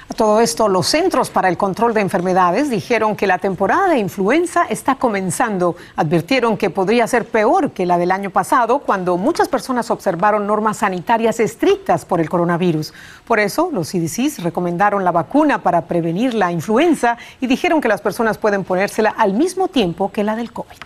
A 0.06 0.14
todo 0.14 0.40
esto, 0.40 0.68
los 0.68 0.86
Centros 0.86 1.30
para 1.30 1.48
el 1.48 1.56
Control 1.56 1.94
de 1.94 2.02
Enfermedades 2.02 2.68
dijeron 2.68 3.16
que 3.16 3.26
la 3.26 3.38
temporada 3.38 3.88
de 3.88 3.98
influenza 3.98 4.64
está 4.68 4.96
comenzando. 4.96 5.76
Advirtieron 5.96 6.58
que 6.58 6.68
podría 6.68 7.06
ser 7.06 7.26
peor 7.26 7.70
que 7.70 7.86
la 7.86 7.96
del 7.96 8.10
año 8.10 8.28
pasado, 8.28 8.80
cuando 8.80 9.16
muchas 9.16 9.48
personas 9.48 9.90
observaron 9.90 10.46
normas 10.46 10.78
sanitarias 10.78 11.40
estrictas 11.40 12.04
por 12.04 12.20
el 12.20 12.28
coronavirus. 12.28 12.92
Por 13.26 13.40
eso, 13.40 13.70
los 13.72 13.88
CDCs 13.88 14.42
recomendaron 14.42 15.04
la 15.04 15.10
vacuna 15.10 15.62
para 15.62 15.86
prevenir 15.86 16.34
la 16.34 16.52
influenza 16.52 17.16
y 17.40 17.46
dijeron 17.46 17.80
que 17.80 17.88
las 17.88 18.02
personas 18.02 18.36
pueden 18.36 18.62
ponérsela 18.62 19.14
al 19.16 19.32
mismo 19.32 19.68
tiempo 19.68 20.12
que 20.12 20.22
la 20.22 20.36
del 20.36 20.52
COVID. 20.52 20.76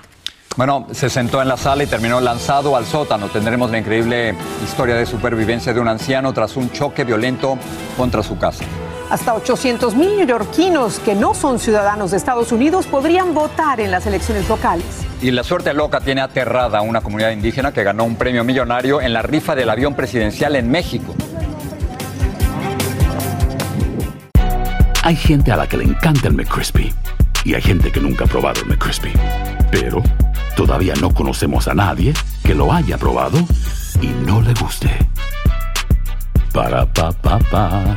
Bueno, 0.56 0.86
se 0.92 1.10
sentó 1.10 1.42
en 1.42 1.48
la 1.48 1.56
sala 1.56 1.82
y 1.82 1.86
terminó 1.86 2.20
lanzado 2.20 2.76
al 2.76 2.86
sótano. 2.86 3.28
Tendremos 3.28 3.70
la 3.70 3.78
increíble 3.78 4.34
historia 4.64 4.94
de 4.94 5.06
supervivencia 5.06 5.74
de 5.74 5.80
un 5.80 5.88
anciano 5.88 6.32
tras 6.32 6.56
un 6.56 6.70
choque 6.70 7.02
violento 7.02 7.58
contra 7.96 8.22
su 8.22 8.38
casa. 8.38 8.64
Hasta 9.10 9.34
800 9.34 9.94
mil 9.94 10.16
neoyorquinos 10.16 10.98
que 10.98 11.14
no 11.14 11.32
son 11.32 11.58
ciudadanos 11.58 12.10
de 12.10 12.18
Estados 12.18 12.52
Unidos 12.52 12.86
podrían 12.86 13.32
votar 13.32 13.80
en 13.80 13.90
las 13.90 14.06
elecciones 14.06 14.48
locales. 14.48 14.84
Y 15.22 15.30
la 15.30 15.42
suerte 15.42 15.72
loca 15.72 16.00
tiene 16.00 16.20
aterrada 16.20 16.78
a 16.78 16.82
una 16.82 17.00
comunidad 17.00 17.30
indígena 17.30 17.72
que 17.72 17.82
ganó 17.82 18.04
un 18.04 18.16
premio 18.16 18.44
millonario 18.44 19.00
en 19.00 19.14
la 19.14 19.22
rifa 19.22 19.54
del 19.54 19.70
avión 19.70 19.94
presidencial 19.94 20.56
en 20.56 20.70
México. 20.70 21.14
Hay 25.02 25.16
gente 25.16 25.52
a 25.52 25.56
la 25.56 25.66
que 25.66 25.78
le 25.78 25.84
encanta 25.84 26.28
el 26.28 26.34
McCrispy 26.34 26.92
y 27.44 27.54
hay 27.54 27.62
gente 27.62 27.90
que 27.90 28.00
nunca 28.00 28.26
ha 28.26 28.28
probado 28.28 28.60
el 28.60 28.66
McCrispy. 28.66 29.12
Pero 29.70 30.02
todavía 30.54 30.92
no 31.00 31.14
conocemos 31.14 31.66
a 31.66 31.72
nadie 31.72 32.12
que 32.44 32.54
lo 32.54 32.70
haya 32.70 32.98
probado 32.98 33.38
y 34.02 34.08
no 34.26 34.42
le 34.42 34.52
guste. 34.52 34.90
Para 36.52 36.84
pa 36.84 37.10
pa 37.12 37.38
pa. 37.50 37.96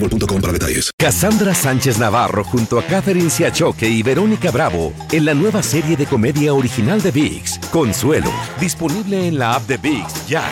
boostmobile.com 0.00 0.40
para 0.40 0.52
detalles. 0.52 0.90
Cassandra 0.98 1.54
Sánchez 1.54 1.98
Navarro 1.98 2.44
junto 2.44 2.78
a 2.78 2.82
Catherine 2.82 3.30
Siachoque 3.30 3.88
y 3.88 4.02
Verónica 4.02 4.50
Bravo 4.50 4.92
en 5.12 5.24
la 5.24 5.34
nueva 5.34 5.62
serie 5.62 5.96
de 5.96 6.06
comedia 6.06 6.54
original 6.54 7.02
de 7.02 7.10
VIX, 7.10 7.58
Consuelo, 7.70 8.30
disponible 8.60 9.26
en 9.26 9.38
la 9.38 9.54
app 9.54 9.66
de 9.66 9.76
VIX 9.76 10.26
ya. 10.26 10.44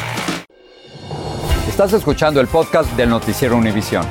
Estás 1.69 1.93
escuchando 1.93 2.41
el 2.41 2.47
podcast 2.47 2.91
del 2.93 3.09
noticiero 3.09 3.57
Univisión. 3.57 4.07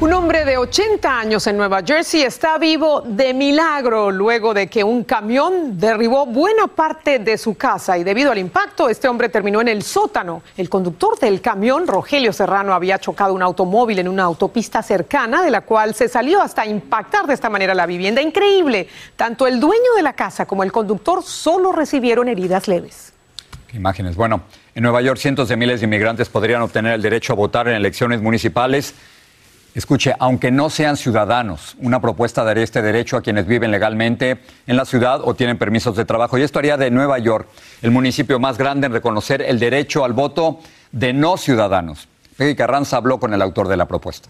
Un 0.00 0.14
hombre 0.14 0.46
de 0.46 0.56
80 0.56 1.20
años 1.20 1.46
en 1.46 1.58
Nueva 1.58 1.82
Jersey 1.84 2.22
está 2.22 2.56
vivo 2.56 3.02
de 3.02 3.34
milagro 3.34 4.10
luego 4.10 4.54
de 4.54 4.66
que 4.66 4.82
un 4.82 5.04
camión 5.04 5.78
derribó 5.78 6.24
buena 6.24 6.68
parte 6.68 7.18
de 7.18 7.36
su 7.36 7.54
casa 7.54 7.98
y 7.98 8.02
debido 8.02 8.32
al 8.32 8.38
impacto 8.38 8.88
este 8.88 9.08
hombre 9.08 9.28
terminó 9.28 9.60
en 9.60 9.68
el 9.68 9.82
sótano. 9.82 10.42
El 10.56 10.70
conductor 10.70 11.18
del 11.18 11.42
camión, 11.42 11.86
Rogelio 11.86 12.32
Serrano, 12.32 12.72
había 12.72 12.98
chocado 12.98 13.34
un 13.34 13.42
automóvil 13.42 13.98
en 13.98 14.08
una 14.08 14.22
autopista 14.22 14.82
cercana 14.82 15.42
de 15.42 15.50
la 15.50 15.60
cual 15.60 15.94
se 15.94 16.08
salió 16.08 16.40
hasta 16.40 16.64
impactar 16.64 17.26
de 17.26 17.34
esta 17.34 17.50
manera 17.50 17.74
la 17.74 17.84
vivienda. 17.84 18.22
Increíble. 18.22 18.88
Tanto 19.16 19.46
el 19.46 19.60
dueño 19.60 19.92
de 19.96 20.02
la 20.02 20.14
casa 20.14 20.46
como 20.46 20.62
el 20.62 20.72
conductor 20.72 21.22
solo 21.22 21.72
recibieron 21.72 22.26
heridas 22.26 22.68
leves. 22.68 23.12
Imágenes. 23.74 24.16
Bueno, 24.16 24.44
en 24.74 24.82
Nueva 24.82 25.02
York 25.02 25.18
cientos 25.18 25.50
de 25.50 25.58
miles 25.58 25.80
de 25.80 25.84
inmigrantes 25.84 26.30
podrían 26.30 26.62
obtener 26.62 26.94
el 26.94 27.02
derecho 27.02 27.34
a 27.34 27.36
votar 27.36 27.68
en 27.68 27.74
elecciones 27.74 28.22
municipales. 28.22 28.94
Escuche, 29.74 30.14
aunque 30.18 30.50
no 30.50 30.68
sean 30.68 30.96
ciudadanos, 30.96 31.76
una 31.78 32.00
propuesta 32.00 32.42
daría 32.42 32.64
este 32.64 32.82
derecho 32.82 33.16
a 33.16 33.22
quienes 33.22 33.46
viven 33.46 33.70
legalmente 33.70 34.40
en 34.66 34.76
la 34.76 34.84
ciudad 34.84 35.20
o 35.22 35.34
tienen 35.34 35.58
permisos 35.58 35.94
de 35.94 36.04
trabajo. 36.04 36.38
Y 36.38 36.42
esto 36.42 36.58
haría 36.58 36.76
de 36.76 36.90
Nueva 36.90 37.18
York 37.18 37.48
el 37.80 37.92
municipio 37.92 38.40
más 38.40 38.58
grande 38.58 38.88
en 38.88 38.92
reconocer 38.92 39.42
el 39.42 39.60
derecho 39.60 40.04
al 40.04 40.12
voto 40.12 40.58
de 40.90 41.12
no 41.12 41.36
ciudadanos. 41.36 42.08
Peggy 42.36 42.56
Carranza 42.56 42.96
habló 42.96 43.20
con 43.20 43.32
el 43.32 43.42
autor 43.42 43.68
de 43.68 43.76
la 43.76 43.86
propuesta. 43.86 44.28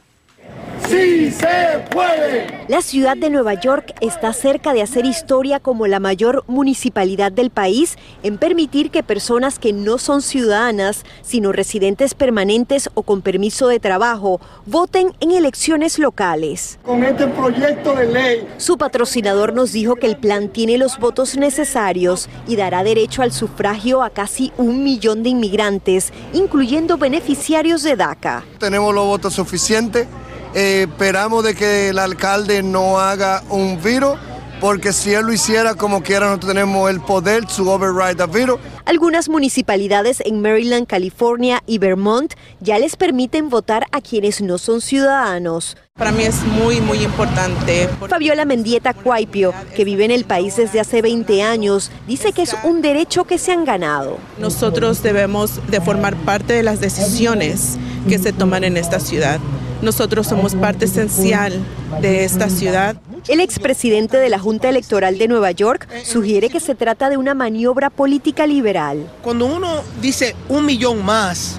¡Sí 0.91 1.31
se 1.31 1.85
puede! 1.93 2.49
La 2.67 2.83
ciudad 2.83 3.17
de 3.17 3.31
Nueva 3.31 3.55
York 3.55 3.95
está 4.01 4.33
cerca 4.33 4.73
de 4.73 4.83
hacer 4.83 5.07
historia 5.07 5.61
como 5.61 5.87
la 5.87 6.01
mayor 6.01 6.43
municipalidad 6.49 7.31
del 7.31 7.51
país 7.51 7.97
en 8.25 8.39
permitir 8.39 8.91
que 8.91 9.05
personas 9.05 9.61
que 9.61 9.73
no 9.73 9.99
son 9.99 10.21
ciudadanas, 10.21 11.05
sino 11.23 11.53
residentes 11.53 12.15
permanentes 12.15 12.91
o 12.95 13.05
con 13.05 13.23
permiso 13.23 13.69
de 13.69 13.79
trabajo, 13.79 14.41
voten 14.67 15.13
en 15.21 15.31
elecciones 15.31 16.01
locales. 16.01 16.81
Con 16.83 17.05
este 17.05 17.29
proyecto 17.29 17.95
de 17.95 18.07
ley. 18.07 18.49
Su 18.57 18.77
patrocinador 18.77 19.53
nos 19.53 19.71
dijo 19.71 19.95
que 19.95 20.09
el 20.09 20.17
plan 20.17 20.49
tiene 20.49 20.77
los 20.77 20.99
votos 20.99 21.37
necesarios 21.37 22.29
y 22.49 22.57
dará 22.57 22.83
derecho 22.83 23.23
al 23.23 23.31
sufragio 23.31 24.03
a 24.03 24.11
casi 24.11 24.53
un 24.57 24.83
millón 24.83 25.23
de 25.23 25.29
inmigrantes, 25.29 26.13
incluyendo 26.33 26.99
beneficiarios 26.99 27.85
de 27.85 27.95
DACA. 27.95 28.43
Tenemos 28.59 28.93
los 28.93 29.07
votos 29.07 29.35
suficientes 29.35 30.09
eh, 30.55 30.87
esperamos 30.89 31.45
de 31.45 31.55
que 31.55 31.89
el 31.91 31.99
alcalde 31.99 32.63
no 32.63 32.99
haga 32.99 33.43
un 33.51 33.81
virus, 33.83 34.19
porque 34.61 34.93
si 34.93 35.13
él 35.15 35.27
lo 35.27 35.33
hiciera 35.33 35.75
como 35.75 36.03
quiera, 36.03 36.27
nosotros 36.27 36.53
tenemos 36.53 36.91
el 36.91 37.01
poder, 37.01 37.49
su 37.49 37.69
override 37.69 38.23
a 38.23 38.27
virus. 38.27 38.59
Algunas 38.85 39.29
municipalidades 39.29 40.21
en 40.25 40.43
Maryland, 40.43 40.87
California 40.87 41.63
y 41.67 41.79
Vermont 41.79 42.35
ya 42.61 42.79
les 42.79 42.97
permiten 42.97 43.49
votar 43.49 43.87
a 43.93 44.01
quienes 44.01 44.43
no 44.43 44.59
son 44.59 44.81
ciudadanos. 44.81 45.77
Para 45.95 46.13
mí 46.13 46.25
es 46.25 46.43
muy, 46.43 46.81
muy 46.81 47.03
importante. 47.03 47.89
Fabiola 48.09 48.45
Mendieta 48.45 48.93
Cuaipio, 48.93 49.55
que 49.75 49.85
vive 49.85 50.05
en 50.05 50.11
el 50.11 50.25
país 50.25 50.57
desde 50.57 50.81
hace 50.81 51.03
20 51.03 51.43
años, 51.43 51.91
dice 52.07 52.33
que 52.33 52.43
es 52.43 52.57
un 52.65 52.83
derecho 52.83 53.25
que 53.25 53.39
se 53.39 53.53
han 53.53 53.65
ganado. 53.65 54.19
Nosotros 54.39 55.03
debemos 55.03 55.61
de 55.71 55.81
formar 55.81 56.17
parte 56.17 56.53
de 56.55 56.63
las 56.63 56.81
decisiones 56.81 57.79
que 58.09 58.19
se 58.19 58.33
toman 58.33 58.65
en 58.65 58.77
esta 58.77 58.99
ciudad. 58.99 59.41
Nosotros 59.83 60.27
somos 60.27 60.55
parte 60.55 60.85
esencial 60.85 61.59
de 62.03 62.25
esta 62.25 62.51
ciudad. 62.51 62.97
El 63.29 63.41
expresidente 63.41 64.19
de 64.19 64.29
la 64.29 64.39
Junta 64.39 64.69
Electoral 64.69 65.17
de 65.17 65.27
Nueva 65.27 65.53
York 65.53 65.89
sugiere 66.05 66.51
que 66.51 66.61
se 66.61 66.75
trata 66.75 67.09
de 67.09 67.17
una 67.17 67.35
maniobra 67.35 67.89
política 67.89 68.47
liberal. 68.47 69.11
Cuando 69.23 69.47
uno 69.47 69.83
dice 70.03 70.37
un 70.51 70.67
millón 70.67 71.03
más 71.03 71.59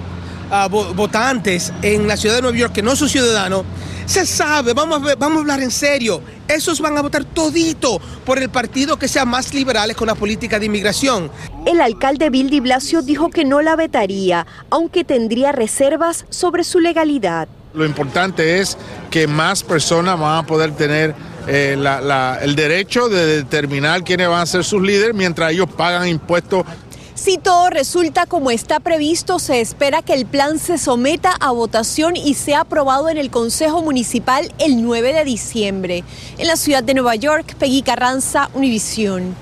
a 0.50 0.68
votantes 0.68 1.72
en 1.82 2.06
la 2.06 2.16
ciudad 2.16 2.36
de 2.36 2.42
Nueva 2.42 2.56
York 2.56 2.72
que 2.72 2.82
no 2.82 2.94
son 2.94 3.08
ciudadanos, 3.08 3.64
se 4.06 4.24
sabe, 4.24 4.72
vamos 4.72 5.02
a, 5.02 5.14
vamos 5.16 5.38
a 5.38 5.40
hablar 5.40 5.60
en 5.60 5.70
serio. 5.72 6.20
Esos 6.46 6.80
van 6.80 6.96
a 6.98 7.02
votar 7.02 7.24
todito 7.24 8.00
por 8.24 8.38
el 8.38 8.50
partido 8.50 8.98
que 8.98 9.08
sea 9.08 9.24
más 9.24 9.52
liberal 9.52 9.96
con 9.96 10.06
la 10.06 10.14
política 10.14 10.60
de 10.60 10.66
inmigración. 10.66 11.30
El 11.66 11.80
alcalde 11.80 12.30
Bill 12.30 12.50
de 12.50 12.60
Blasio 12.60 13.02
dijo 13.02 13.30
que 13.30 13.44
no 13.44 13.62
la 13.62 13.74
vetaría, 13.74 14.46
aunque 14.70 15.02
tendría 15.02 15.50
reservas 15.50 16.24
sobre 16.30 16.62
su 16.62 16.78
legalidad. 16.78 17.48
Lo 17.74 17.84
importante 17.84 18.60
es 18.60 18.76
que 19.10 19.26
más 19.26 19.62
personas 19.62 20.18
van 20.18 20.38
a 20.38 20.46
poder 20.46 20.72
tener 20.72 21.14
eh, 21.46 21.76
el 22.42 22.56
derecho 22.56 23.08
de 23.08 23.26
determinar 23.42 24.04
quiénes 24.04 24.28
van 24.28 24.42
a 24.42 24.46
ser 24.46 24.64
sus 24.64 24.82
líderes 24.82 25.14
mientras 25.14 25.52
ellos 25.52 25.68
pagan 25.76 26.06
impuestos 26.06 26.64
si 27.22 27.38
todo 27.38 27.70
resulta 27.70 28.26
como 28.26 28.50
está 28.50 28.80
previsto, 28.80 29.38
se 29.38 29.60
espera 29.60 30.02
que 30.02 30.12
el 30.12 30.26
plan 30.26 30.58
se 30.58 30.76
someta 30.76 31.30
a 31.38 31.52
votación 31.52 32.16
y 32.16 32.34
sea 32.34 32.62
aprobado 32.62 33.08
en 33.10 33.16
el 33.16 33.30
Consejo 33.30 33.80
Municipal 33.80 34.52
el 34.58 34.82
9 34.82 35.12
de 35.12 35.24
diciembre. 35.24 36.04
En 36.38 36.48
la 36.48 36.56
ciudad 36.56 36.82
de 36.82 36.94
Nueva 36.94 37.14
York, 37.14 37.54
Peggy 37.60 37.82
Carranza, 37.82 38.50
Univisión. 38.54 39.36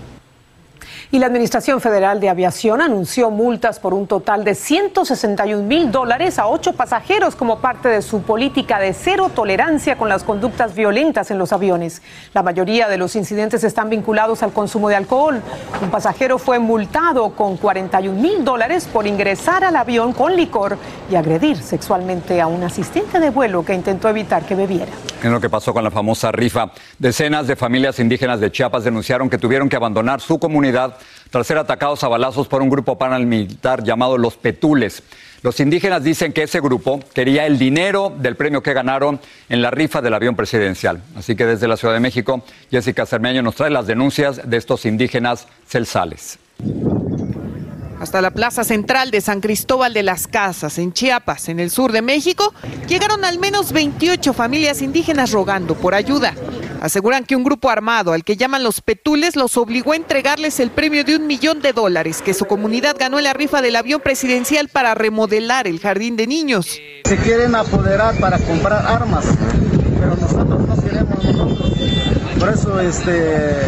Y 1.13 1.19
la 1.19 1.27
Administración 1.27 1.81
Federal 1.81 2.21
de 2.21 2.29
Aviación 2.29 2.81
anunció 2.81 3.33
multas 3.33 3.81
por 3.81 3.95
un 3.95 4.07
total 4.07 4.45
de 4.45 4.55
161 4.55 5.65
mil 5.65 5.91
dólares 5.91 6.39
a 6.39 6.47
ocho 6.47 6.75
pasajeros 6.75 7.35
como 7.35 7.59
parte 7.59 7.89
de 7.89 8.01
su 8.01 8.23
política 8.23 8.79
de 8.79 8.93
cero 8.93 9.29
tolerancia 9.35 9.99
con 9.99 10.09
las 10.09 10.23
conductas 10.23 10.77
violentas 10.77 11.33
en 11.33 11.39
los 11.39 11.53
aviones. 11.53 12.01
La 12.33 12.45
mayoría 12.45 12.87
de 12.87 12.97
los 12.97 13.17
incidentes 13.17 13.65
están 13.65 13.91
vinculados 13.91 14.45
al 14.45 14.53
consumo 14.53 14.89
de 14.89 14.95
alcohol. 14.95 15.43
Un 15.83 15.91
pasajero 15.91 16.39
fue 16.39 16.61
multado 16.61 17.31
con 17.31 17.57
41 17.57 18.21
mil 18.21 18.45
dólares 18.45 18.87
por 18.87 19.05
ingresar 19.09 19.65
al 19.65 19.75
avión 19.75 20.13
con 20.13 20.37
licor 20.37 20.79
y 21.11 21.17
agredir 21.17 21.57
sexualmente 21.57 22.41
a 22.41 22.47
un 22.47 22.63
asistente 22.63 23.19
de 23.19 23.31
vuelo 23.31 23.65
que 23.65 23.75
intentó 23.75 24.09
evitar 24.09 24.47
que 24.47 24.55
bebiera. 24.55 24.93
En 25.25 25.33
lo 25.33 25.41
que 25.41 25.51
pasó 25.51 25.75
con 25.75 25.85
la 25.85 25.91
famosa 25.91 26.31
rifa, 26.31 26.71
decenas 26.99 27.49
de 27.49 27.57
familias 27.57 27.99
indígenas 27.99 28.41
de 28.41 28.51
Chiapas 28.51 28.85
denunciaron 28.85 29.29
que 29.29 29.37
tuvieron 29.39 29.69
que 29.69 29.77
abandonar 29.77 30.21
su 30.21 30.39
comunidad 30.39 31.00
tras 31.31 31.47
ser 31.47 31.59
atacados 31.59 32.03
a 32.05 32.09
balazos 32.09 32.49
por 32.49 32.63
un 32.63 32.71
grupo 32.71 32.99
paramilitar 32.99 33.83
llamado 33.83 34.19
Los 34.19 34.37
Petules. 34.37 35.03
Los 35.43 35.59
indígenas 35.61 36.05
dicen 36.05 36.33
que 36.33 36.43
ese 36.43 36.61
grupo 36.61 37.01
quería 37.15 37.47
el 37.47 37.59
dinero 37.59 38.13
del 38.15 38.37
premio 38.37 38.63
que 38.63 38.75
ganaron 38.75 39.21
en 39.49 39.63
la 39.63 39.71
rifa 39.71 40.03
del 40.03 40.13
avión 40.13 40.37
presidencial. 40.37 41.03
Así 41.17 41.35
que 41.35 41.47
desde 41.47 41.67
la 41.67 41.79
Ciudad 41.79 41.95
de 41.95 42.01
México, 42.01 42.45
Jessica 42.71 43.07
Cermeño 43.07 43.43
nos 43.43 43.55
trae 43.55 43.71
las 43.71 43.87
denuncias 43.87 44.43
de 44.45 44.57
estos 44.59 44.85
indígenas 44.85 45.47
celsales. 45.67 46.39
Hasta 48.01 48.23
la 48.23 48.31
plaza 48.31 48.65
central 48.65 49.11
de 49.11 49.21
San 49.21 49.41
Cristóbal 49.41 49.93
de 49.93 50.03
las 50.03 50.27
Casas, 50.27 50.79
en 50.79 50.95
Chiapas, 50.95 51.51
en 51.51 51.61
el 51.61 51.71
sur 51.71 51.93
de 51.93 52.01
México, 52.01 52.55
llegaron 52.89 53.27
al 53.27 53.39
menos 53.39 53.73
28 53.73 54.33
familias 54.33 54.81
indígenas 54.81 55.33
rogando 55.33 55.75
por 55.75 55.95
ayuda. 55.95 56.35
Aseguran 56.81 57.25
que 57.25 57.37
un 57.37 57.45
grupo 57.45 57.69
armado, 57.69 58.15
al 58.15 58.25
que 58.25 58.39
llaman 58.39 58.63
los 58.63 58.81
Petules, 58.81 59.37
los 59.37 59.59
obligó 59.59 59.93
a 59.93 59.97
entregarles 59.97 60.61
el 60.61 60.71
premio 60.71 61.05
de 61.05 61.17
un 61.17 61.27
millón 61.27 61.61
de 61.61 61.75
dólares 61.75 62.23
que 62.23 62.33
su 62.33 62.47
comunidad 62.47 62.97
ganó 62.99 63.19
en 63.19 63.25
la 63.25 63.35
rifa 63.35 63.61
del 63.61 63.77
avión 63.77 64.01
presidencial 64.01 64.69
para 64.69 64.95
remodelar 64.95 65.67
el 65.67 65.79
jardín 65.79 66.17
de 66.17 66.27
niños. 66.27 66.79
Se 67.05 67.17
quieren 67.19 67.55
apoderar 67.55 68.19
para 68.19 68.39
comprar 68.39 68.87
armas, 68.87 69.27
pero 70.01 70.17
nosotros 70.17 70.67
no 70.67 70.83
queremos 70.83 71.23
nosotros. 71.23 71.73
Por 72.39 72.49
eso 72.49 72.81
este, 72.81 73.59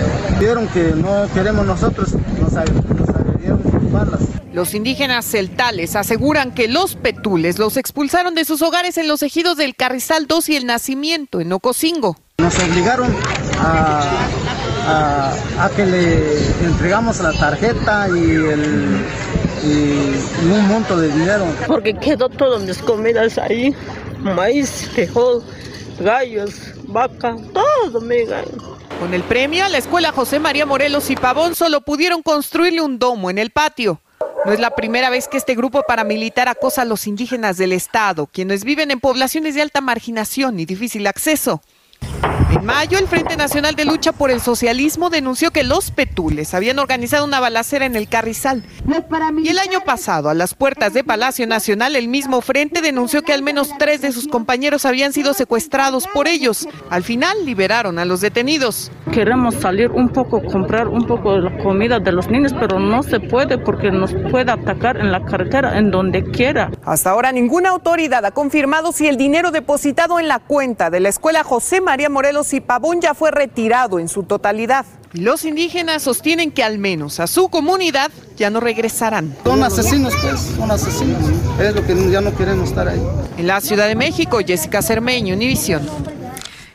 vieron 0.40 0.66
que 0.68 0.94
no 0.96 1.26
queremos 1.34 1.66
nosotros, 1.66 2.14
nos, 2.40 2.56
los 4.52 4.74
indígenas 4.74 5.24
celtales 5.24 5.96
aseguran 5.96 6.52
que 6.52 6.68
los 6.68 6.94
petules 6.94 7.58
los 7.58 7.76
expulsaron 7.76 8.34
de 8.34 8.44
sus 8.44 8.62
hogares 8.62 8.98
en 8.98 9.08
los 9.08 9.22
ejidos 9.22 9.56
del 9.56 9.74
Carrizal 9.74 10.26
2 10.26 10.48
y 10.50 10.56
el 10.56 10.66
Nacimiento, 10.66 11.40
en 11.40 11.52
Ocosingo. 11.52 12.16
Nos 12.38 12.58
obligaron 12.58 13.14
a, 13.58 15.32
que 15.76 15.86
le 15.86 16.48
entregamos 16.64 17.20
la 17.20 17.32
tarjeta 17.32 18.08
y, 18.08 18.12
y 19.64 20.50
un 20.50 20.68
monto 20.68 20.98
de 20.98 21.08
dinero. 21.08 21.46
Porque 21.66 21.94
quedó 21.94 22.28
todas 22.28 22.62
mis 22.62 22.78
comidas 22.78 23.38
ahí 23.38 23.74
maíz, 24.22 24.88
frijol, 24.92 25.42
gallos, 26.00 26.54
vaca, 26.86 27.36
todo, 27.52 27.98
amiga. 27.98 28.42
Con 29.02 29.14
el 29.14 29.24
premio, 29.24 29.68
la 29.68 29.78
escuela 29.78 30.12
José 30.12 30.38
María 30.38 30.64
Morelos 30.64 31.10
y 31.10 31.16
Pavón 31.16 31.56
solo 31.56 31.80
pudieron 31.80 32.22
construirle 32.22 32.82
un 32.82 33.00
domo 33.00 33.30
en 33.30 33.38
el 33.38 33.50
patio. 33.50 34.00
No 34.46 34.52
es 34.52 34.60
la 34.60 34.76
primera 34.76 35.10
vez 35.10 35.26
que 35.26 35.38
este 35.38 35.56
grupo 35.56 35.82
paramilitar 35.82 36.46
acosa 36.46 36.82
a 36.82 36.84
los 36.84 37.08
indígenas 37.08 37.56
del 37.56 37.72
Estado, 37.72 38.28
quienes 38.28 38.62
viven 38.62 38.92
en 38.92 39.00
poblaciones 39.00 39.56
de 39.56 39.62
alta 39.62 39.80
marginación 39.80 40.60
y 40.60 40.66
difícil 40.66 41.08
acceso. 41.08 41.62
En 42.52 42.66
mayo, 42.66 42.98
el 42.98 43.08
Frente 43.08 43.34
Nacional 43.38 43.74
de 43.76 43.86
Lucha 43.86 44.12
por 44.12 44.30
el 44.30 44.38
Socialismo 44.38 45.08
denunció 45.08 45.52
que 45.52 45.62
los 45.62 45.90
Petules 45.90 46.52
habían 46.52 46.78
organizado 46.78 47.24
una 47.24 47.40
balacera 47.40 47.86
en 47.86 47.96
el 47.96 48.08
Carrizal. 48.08 48.62
Y 49.42 49.48
el 49.48 49.58
año 49.58 49.80
pasado, 49.80 50.28
a 50.28 50.34
las 50.34 50.52
puertas 50.54 50.92
de 50.92 51.02
Palacio 51.02 51.46
Nacional, 51.46 51.96
el 51.96 52.08
mismo 52.08 52.42
frente 52.42 52.82
denunció 52.82 53.22
que 53.22 53.32
al 53.32 53.42
menos 53.42 53.70
tres 53.78 54.02
de 54.02 54.12
sus 54.12 54.28
compañeros 54.28 54.84
habían 54.84 55.14
sido 55.14 55.32
secuestrados 55.32 56.06
por 56.06 56.28
ellos. 56.28 56.68
Al 56.90 57.02
final, 57.04 57.38
liberaron 57.46 57.98
a 57.98 58.04
los 58.04 58.20
detenidos. 58.20 58.92
Queremos 59.12 59.54
salir 59.54 59.90
un 59.90 60.10
poco, 60.10 60.42
comprar 60.44 60.88
un 60.88 61.06
poco 61.06 61.32
de 61.32 61.40
la 61.40 61.58
comida 61.62 62.00
de 62.00 62.12
los 62.12 62.28
niños, 62.28 62.52
pero 62.60 62.78
no 62.78 63.02
se 63.02 63.18
puede 63.18 63.56
porque 63.56 63.90
nos 63.90 64.12
puede 64.30 64.52
atacar 64.52 64.98
en 64.98 65.10
la 65.10 65.24
carretera, 65.24 65.78
en 65.78 65.90
donde 65.90 66.22
quiera. 66.22 66.70
Hasta 66.84 67.10
ahora, 67.10 67.32
ninguna 67.32 67.70
autoridad 67.70 68.26
ha 68.26 68.32
confirmado 68.32 68.92
si 68.92 69.08
el 69.08 69.16
dinero 69.16 69.52
depositado 69.52 70.20
en 70.20 70.28
la 70.28 70.38
cuenta 70.38 70.90
de 70.90 71.00
la 71.00 71.08
escuela 71.08 71.44
José 71.44 71.80
María 71.80 72.10
Morelos 72.10 72.41
y 72.52 72.60
Pavón 72.60 73.00
ya 73.00 73.14
fue 73.14 73.30
retirado 73.30 73.98
en 73.98 74.08
su 74.08 74.24
totalidad. 74.24 74.84
Los 75.12 75.44
indígenas 75.44 76.02
sostienen 76.02 76.50
que 76.50 76.64
al 76.64 76.78
menos 76.78 77.20
a 77.20 77.26
su 77.26 77.48
comunidad 77.48 78.10
ya 78.36 78.50
no 78.50 78.60
regresarán. 78.60 79.36
Son 79.44 79.62
asesinos, 79.62 80.14
pues, 80.22 80.40
son 80.56 80.70
asesinos. 80.70 81.20
Es 81.60 81.74
lo 81.74 81.86
que 81.86 82.10
ya 82.10 82.20
no 82.20 82.34
queremos 82.34 82.70
estar 82.70 82.88
ahí. 82.88 83.00
En 83.36 83.46
la 83.46 83.60
Ciudad 83.60 83.86
de 83.86 83.94
México, 83.94 84.40
Jessica 84.44 84.82
Cermeño, 84.82 85.34
Univisión. 85.34 85.82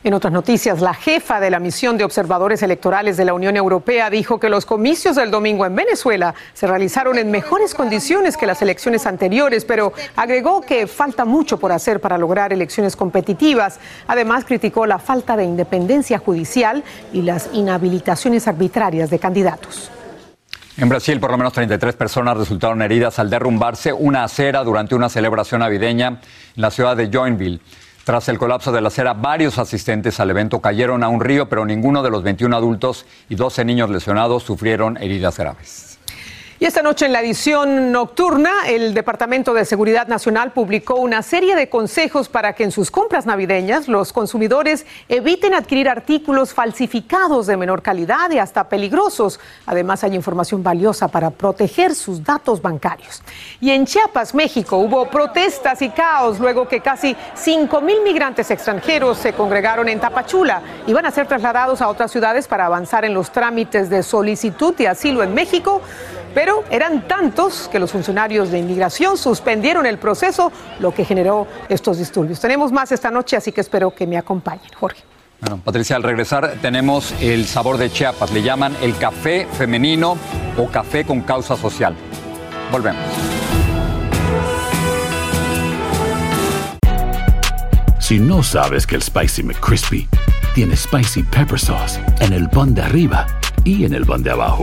En 0.04 0.14
otras 0.14 0.32
noticias, 0.32 0.80
la 0.80 0.94
jefa 0.94 1.40
de 1.40 1.50
la 1.50 1.58
misión 1.58 1.98
de 1.98 2.04
observadores 2.04 2.62
electorales 2.62 3.16
de 3.16 3.24
la 3.24 3.34
Unión 3.34 3.56
Europea 3.56 4.10
dijo 4.10 4.38
que 4.38 4.48
los 4.48 4.64
comicios 4.64 5.16
del 5.16 5.32
domingo 5.32 5.66
en 5.66 5.74
Venezuela 5.74 6.36
se 6.54 6.68
realizaron 6.68 7.18
en 7.18 7.32
mejores 7.32 7.74
condiciones 7.74 8.36
que 8.36 8.46
las 8.46 8.62
elecciones 8.62 9.06
anteriores, 9.06 9.64
pero 9.64 9.92
agregó 10.14 10.60
que 10.60 10.86
falta 10.86 11.24
mucho 11.24 11.58
por 11.58 11.72
hacer 11.72 12.00
para 12.00 12.16
lograr 12.16 12.52
elecciones 12.52 12.94
competitivas. 12.94 13.80
Además, 14.06 14.44
criticó 14.44 14.86
la 14.86 15.00
falta 15.00 15.36
de 15.36 15.44
independencia 15.44 16.18
judicial 16.18 16.84
y 17.12 17.22
las 17.22 17.50
inhabilitaciones 17.52 18.46
arbitrarias 18.46 19.10
de 19.10 19.18
candidatos. 19.18 19.90
En 20.76 20.88
Brasil, 20.88 21.18
por 21.18 21.32
lo 21.32 21.38
menos 21.38 21.52
33 21.54 21.96
personas 21.96 22.36
resultaron 22.36 22.82
heridas 22.82 23.18
al 23.18 23.28
derrumbarse 23.30 23.92
una 23.92 24.22
acera 24.22 24.62
durante 24.62 24.94
una 24.94 25.08
celebración 25.08 25.58
navideña 25.58 26.06
en 26.06 26.18
la 26.54 26.70
ciudad 26.70 26.96
de 26.96 27.10
Joinville. 27.12 27.60
Tras 28.08 28.26
el 28.30 28.38
colapso 28.38 28.72
de 28.72 28.80
la 28.80 28.88
acera, 28.88 29.12
varios 29.12 29.58
asistentes 29.58 30.18
al 30.18 30.30
evento 30.30 30.60
cayeron 30.62 31.04
a 31.04 31.10
un 31.10 31.20
río, 31.20 31.50
pero 31.50 31.66
ninguno 31.66 32.02
de 32.02 32.08
los 32.08 32.22
21 32.22 32.56
adultos 32.56 33.04
y 33.28 33.34
12 33.34 33.66
niños 33.66 33.90
lesionados 33.90 34.44
sufrieron 34.44 34.96
heridas 34.96 35.36
graves. 35.36 35.87
Y 36.60 36.64
esta 36.64 36.82
noche 36.82 37.06
en 37.06 37.12
la 37.12 37.20
edición 37.20 37.92
nocturna, 37.92 38.50
el 38.66 38.92
Departamento 38.92 39.54
de 39.54 39.64
Seguridad 39.64 40.08
Nacional 40.08 40.50
publicó 40.50 40.96
una 40.96 41.22
serie 41.22 41.54
de 41.54 41.68
consejos 41.68 42.28
para 42.28 42.54
que 42.54 42.64
en 42.64 42.72
sus 42.72 42.90
compras 42.90 43.26
navideñas 43.26 43.86
los 43.86 44.12
consumidores 44.12 44.84
eviten 45.08 45.54
adquirir 45.54 45.88
artículos 45.88 46.52
falsificados 46.52 47.46
de 47.46 47.56
menor 47.56 47.80
calidad 47.80 48.32
y 48.32 48.40
hasta 48.40 48.68
peligrosos. 48.68 49.38
Además, 49.66 50.02
hay 50.02 50.16
información 50.16 50.64
valiosa 50.64 51.06
para 51.06 51.30
proteger 51.30 51.94
sus 51.94 52.24
datos 52.24 52.60
bancarios. 52.60 53.22
Y 53.60 53.70
en 53.70 53.86
Chiapas, 53.86 54.34
México, 54.34 54.78
hubo 54.78 55.08
protestas 55.08 55.80
y 55.80 55.90
caos 55.90 56.40
luego 56.40 56.66
que 56.66 56.80
casi 56.80 57.16
5 57.36 57.80
mil 57.82 58.02
migrantes 58.02 58.50
extranjeros 58.50 59.18
se 59.18 59.32
congregaron 59.32 59.88
en 59.88 60.00
Tapachula 60.00 60.60
y 60.88 60.92
van 60.92 61.06
a 61.06 61.12
ser 61.12 61.28
trasladados 61.28 61.80
a 61.80 61.88
otras 61.88 62.10
ciudades 62.10 62.48
para 62.48 62.66
avanzar 62.66 63.04
en 63.04 63.14
los 63.14 63.30
trámites 63.30 63.88
de 63.90 64.02
solicitud 64.02 64.74
de 64.74 64.88
asilo 64.88 65.22
en 65.22 65.34
México. 65.34 65.82
Pero 66.34 66.64
eran 66.70 67.06
tantos 67.08 67.68
que 67.70 67.78
los 67.78 67.90
funcionarios 67.90 68.50
de 68.50 68.58
inmigración 68.58 69.16
suspendieron 69.16 69.86
el 69.86 69.98
proceso, 69.98 70.52
lo 70.80 70.92
que 70.92 71.04
generó 71.04 71.46
estos 71.68 71.98
disturbios. 71.98 72.40
Tenemos 72.40 72.72
más 72.72 72.92
esta 72.92 73.10
noche, 73.10 73.36
así 73.36 73.52
que 73.52 73.60
espero 73.60 73.94
que 73.94 74.06
me 74.06 74.18
acompañen. 74.18 74.70
Jorge. 74.78 75.02
Bueno, 75.40 75.60
Patricia, 75.64 75.94
al 75.94 76.02
regresar 76.02 76.56
tenemos 76.60 77.14
el 77.20 77.46
sabor 77.46 77.78
de 77.78 77.90
Chiapas. 77.90 78.32
Le 78.32 78.42
llaman 78.42 78.76
el 78.82 78.96
café 78.98 79.46
femenino 79.52 80.16
o 80.56 80.66
café 80.66 81.04
con 81.04 81.20
causa 81.20 81.56
social. 81.56 81.94
Volvemos. 82.72 83.02
Si 88.00 88.18
no 88.18 88.42
sabes 88.42 88.86
que 88.86 88.96
el 88.96 89.02
Spicy 89.02 89.42
McCrispy 89.42 90.08
tiene 90.54 90.74
Spicy 90.74 91.22
Pepper 91.22 91.60
Sauce 91.60 92.00
en 92.20 92.32
el 92.32 92.48
pan 92.48 92.74
de 92.74 92.82
arriba 92.82 93.26
y 93.64 93.84
en 93.84 93.94
el 93.94 94.06
pan 94.06 94.22
de 94.22 94.30
abajo, 94.30 94.62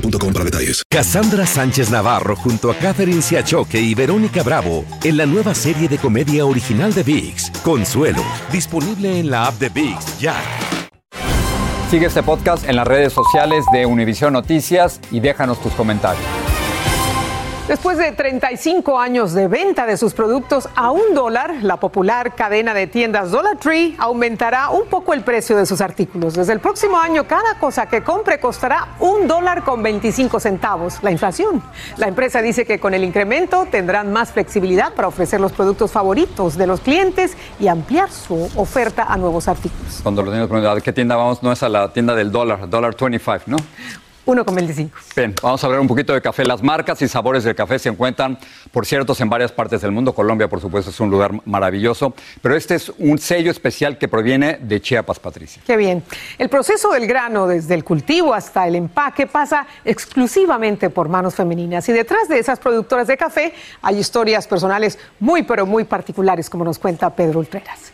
boostmobile.com 0.00 0.32
para 0.32 0.44
detalles. 0.44 0.82
Cassandra 0.90 1.46
Sánchez 1.46 1.90
Navarro 1.90 2.36
junto 2.36 2.70
a 2.70 2.74
Catherine 2.74 3.22
Siachoque 3.22 3.80
y 3.80 3.94
Verónica 3.94 4.42
Bravo 4.42 4.84
en 5.04 5.16
la 5.16 5.26
nueva 5.26 5.54
serie 5.54 5.88
de 5.88 5.98
comedia 5.98 6.46
original 6.46 6.92
de 6.92 7.02
VIX, 7.02 7.50
Consuelo, 7.62 8.22
disponible 8.52 9.20
en 9.20 9.30
la 9.30 9.46
app 9.46 9.58
de 9.58 9.68
VIX 9.68 10.18
ya. 10.18 10.36
Sigue 11.90 12.06
este 12.06 12.22
podcast 12.22 12.68
en 12.68 12.76
las 12.76 12.86
redes 12.86 13.12
sociales 13.12 13.64
de 13.72 13.84
Univision 13.84 14.32
Noticias 14.32 15.00
y 15.10 15.18
déjanos 15.18 15.60
tus 15.60 15.72
comentarios. 15.72 16.39
Después 17.70 17.98
de 17.98 18.10
35 18.10 18.98
años 18.98 19.32
de 19.32 19.46
venta 19.46 19.86
de 19.86 19.96
sus 19.96 20.12
productos 20.12 20.68
a 20.74 20.90
un 20.90 21.14
dólar, 21.14 21.62
la 21.62 21.78
popular 21.78 22.34
cadena 22.34 22.74
de 22.74 22.88
tiendas 22.88 23.30
Dollar 23.30 23.58
Tree 23.58 23.94
aumentará 23.96 24.70
un 24.70 24.88
poco 24.88 25.14
el 25.14 25.22
precio 25.22 25.56
de 25.56 25.64
sus 25.64 25.80
artículos. 25.80 26.34
Desde 26.34 26.52
el 26.52 26.58
próximo 26.58 26.98
año, 26.98 27.28
cada 27.28 27.60
cosa 27.60 27.86
que 27.86 28.02
compre 28.02 28.40
costará 28.40 28.96
un 28.98 29.28
dólar 29.28 29.62
con 29.62 29.84
25 29.84 30.40
centavos. 30.40 30.98
La 31.02 31.12
inflación. 31.12 31.62
La 31.96 32.08
empresa 32.08 32.42
dice 32.42 32.66
que 32.66 32.80
con 32.80 32.92
el 32.92 33.04
incremento 33.04 33.68
tendrán 33.70 34.12
más 34.12 34.32
flexibilidad 34.32 34.92
para 34.94 35.06
ofrecer 35.06 35.40
los 35.40 35.52
productos 35.52 35.92
favoritos 35.92 36.58
de 36.58 36.66
los 36.66 36.80
clientes 36.80 37.36
y 37.60 37.68
ampliar 37.68 38.10
su 38.10 38.50
oferta 38.56 39.04
a 39.04 39.16
nuevos 39.16 39.46
artículos. 39.46 40.00
Cuando 40.02 40.24
los 40.24 40.34
niños 40.34 40.48
preguntan, 40.48 40.76
¿a 40.76 40.80
qué 40.80 40.92
tienda 40.92 41.14
vamos? 41.14 41.40
No 41.40 41.52
es 41.52 41.62
a 41.62 41.68
la 41.68 41.92
tienda 41.92 42.16
del 42.16 42.32
dólar, 42.32 42.68
dólar 42.68 42.96
25, 43.00 43.42
¿no? 43.46 43.58
1,25. 44.30 44.90
Bien, 45.16 45.34
vamos 45.42 45.62
a 45.62 45.66
hablar 45.66 45.80
un 45.80 45.88
poquito 45.88 46.12
de 46.12 46.20
café. 46.20 46.44
Las 46.44 46.62
marcas 46.62 47.02
y 47.02 47.08
sabores 47.08 47.44
del 47.44 47.54
café 47.54 47.78
se 47.78 47.88
encuentran, 47.88 48.38
por 48.70 48.86
cierto, 48.86 49.14
en 49.18 49.28
varias 49.28 49.52
partes 49.52 49.80
del 49.80 49.90
mundo. 49.90 50.14
Colombia, 50.14 50.48
por 50.48 50.60
supuesto, 50.60 50.90
es 50.90 51.00
un 51.00 51.10
lugar 51.10 51.32
maravilloso. 51.44 52.14
Pero 52.40 52.56
este 52.56 52.76
es 52.76 52.92
un 52.98 53.18
sello 53.18 53.50
especial 53.50 53.98
que 53.98 54.08
proviene 54.08 54.58
de 54.60 54.80
Chiapas, 54.80 55.18
Patricia. 55.18 55.62
Qué 55.66 55.76
bien. 55.76 56.02
El 56.38 56.48
proceso 56.48 56.90
del 56.90 57.06
grano, 57.06 57.46
desde 57.46 57.74
el 57.74 57.84
cultivo 57.84 58.32
hasta 58.32 58.66
el 58.66 58.76
empaque, 58.76 59.26
pasa 59.26 59.66
exclusivamente 59.84 60.90
por 60.90 61.08
manos 61.08 61.34
femeninas. 61.34 61.88
Y 61.88 61.92
detrás 61.92 62.28
de 62.28 62.38
esas 62.38 62.58
productoras 62.58 63.08
de 63.08 63.16
café 63.16 63.52
hay 63.82 63.98
historias 63.98 64.46
personales 64.46 64.98
muy, 65.18 65.42
pero 65.42 65.66
muy 65.66 65.84
particulares, 65.84 66.48
como 66.48 66.64
nos 66.64 66.78
cuenta 66.78 67.14
Pedro 67.14 67.40
Ultreras. 67.40 67.92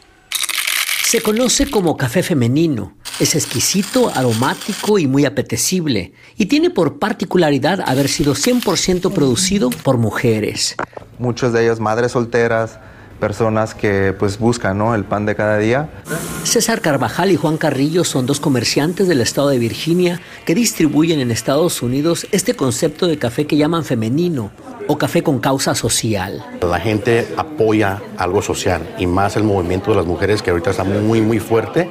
Se 1.05 1.23
conoce 1.23 1.71
como 1.71 1.97
café 1.97 2.23
femenino. 2.23 2.95
Es 3.19 3.35
exquisito, 3.35 4.13
aromático 4.15 4.99
y 4.99 5.07
muy 5.07 5.25
apetecible. 5.25 6.13
Y 6.37 6.47
tiene 6.47 6.69
por 6.69 6.99
particularidad 6.99 7.81
haber 7.81 8.09
sido 8.09 8.35
100% 8.35 9.11
producido 9.11 9.71
por 9.71 9.97
mujeres. 9.97 10.77
Muchas 11.19 11.55
de 11.55 11.65
ellas 11.65 11.81
madres 11.81 12.13
solteras, 12.13 12.79
personas 13.19 13.75
que 13.75 14.15
pues 14.19 14.39
buscan 14.39 14.77
¿no? 14.77 14.95
el 14.95 15.05
pan 15.05 15.25
de 15.25 15.35
cada 15.35 15.57
día. 15.57 15.89
César 16.45 16.83
Carvajal 16.83 17.31
y 17.31 17.37
Juan 17.37 17.57
Carrillo 17.57 18.05
son 18.05 18.27
dos 18.27 18.39
comerciantes 18.39 19.09
del 19.09 19.23
estado 19.23 19.49
de 19.49 19.59
Virginia 19.59 20.21
que 20.45 20.55
distribuyen 20.55 21.19
en 21.21 21.31
Estados 21.31 21.81
Unidos 21.81 22.27
este 22.33 22.55
concepto 22.55 23.07
de 23.07 23.19
café 23.19 23.47
que 23.47 23.57
llaman 23.57 23.85
femenino 23.85 24.51
o 24.89 24.99
café 24.99 25.23
con 25.23 25.41
causa 25.41 25.75
social. 25.75 26.45
La 26.61 26.79
gente 26.79 27.27
apoya 27.37 28.03
algo 28.19 28.43
social 28.43 28.95
y 28.99 29.07
más 29.07 29.37
el 29.37 29.43
movimiento 29.45 29.91
de 29.91 29.97
las 29.97 30.07
mujeres 30.07 30.43
que 30.43 30.51
ahorita 30.51 30.71
está 30.71 30.85
muy 30.85 31.21
muy 31.21 31.41
fuerte. 31.41 31.91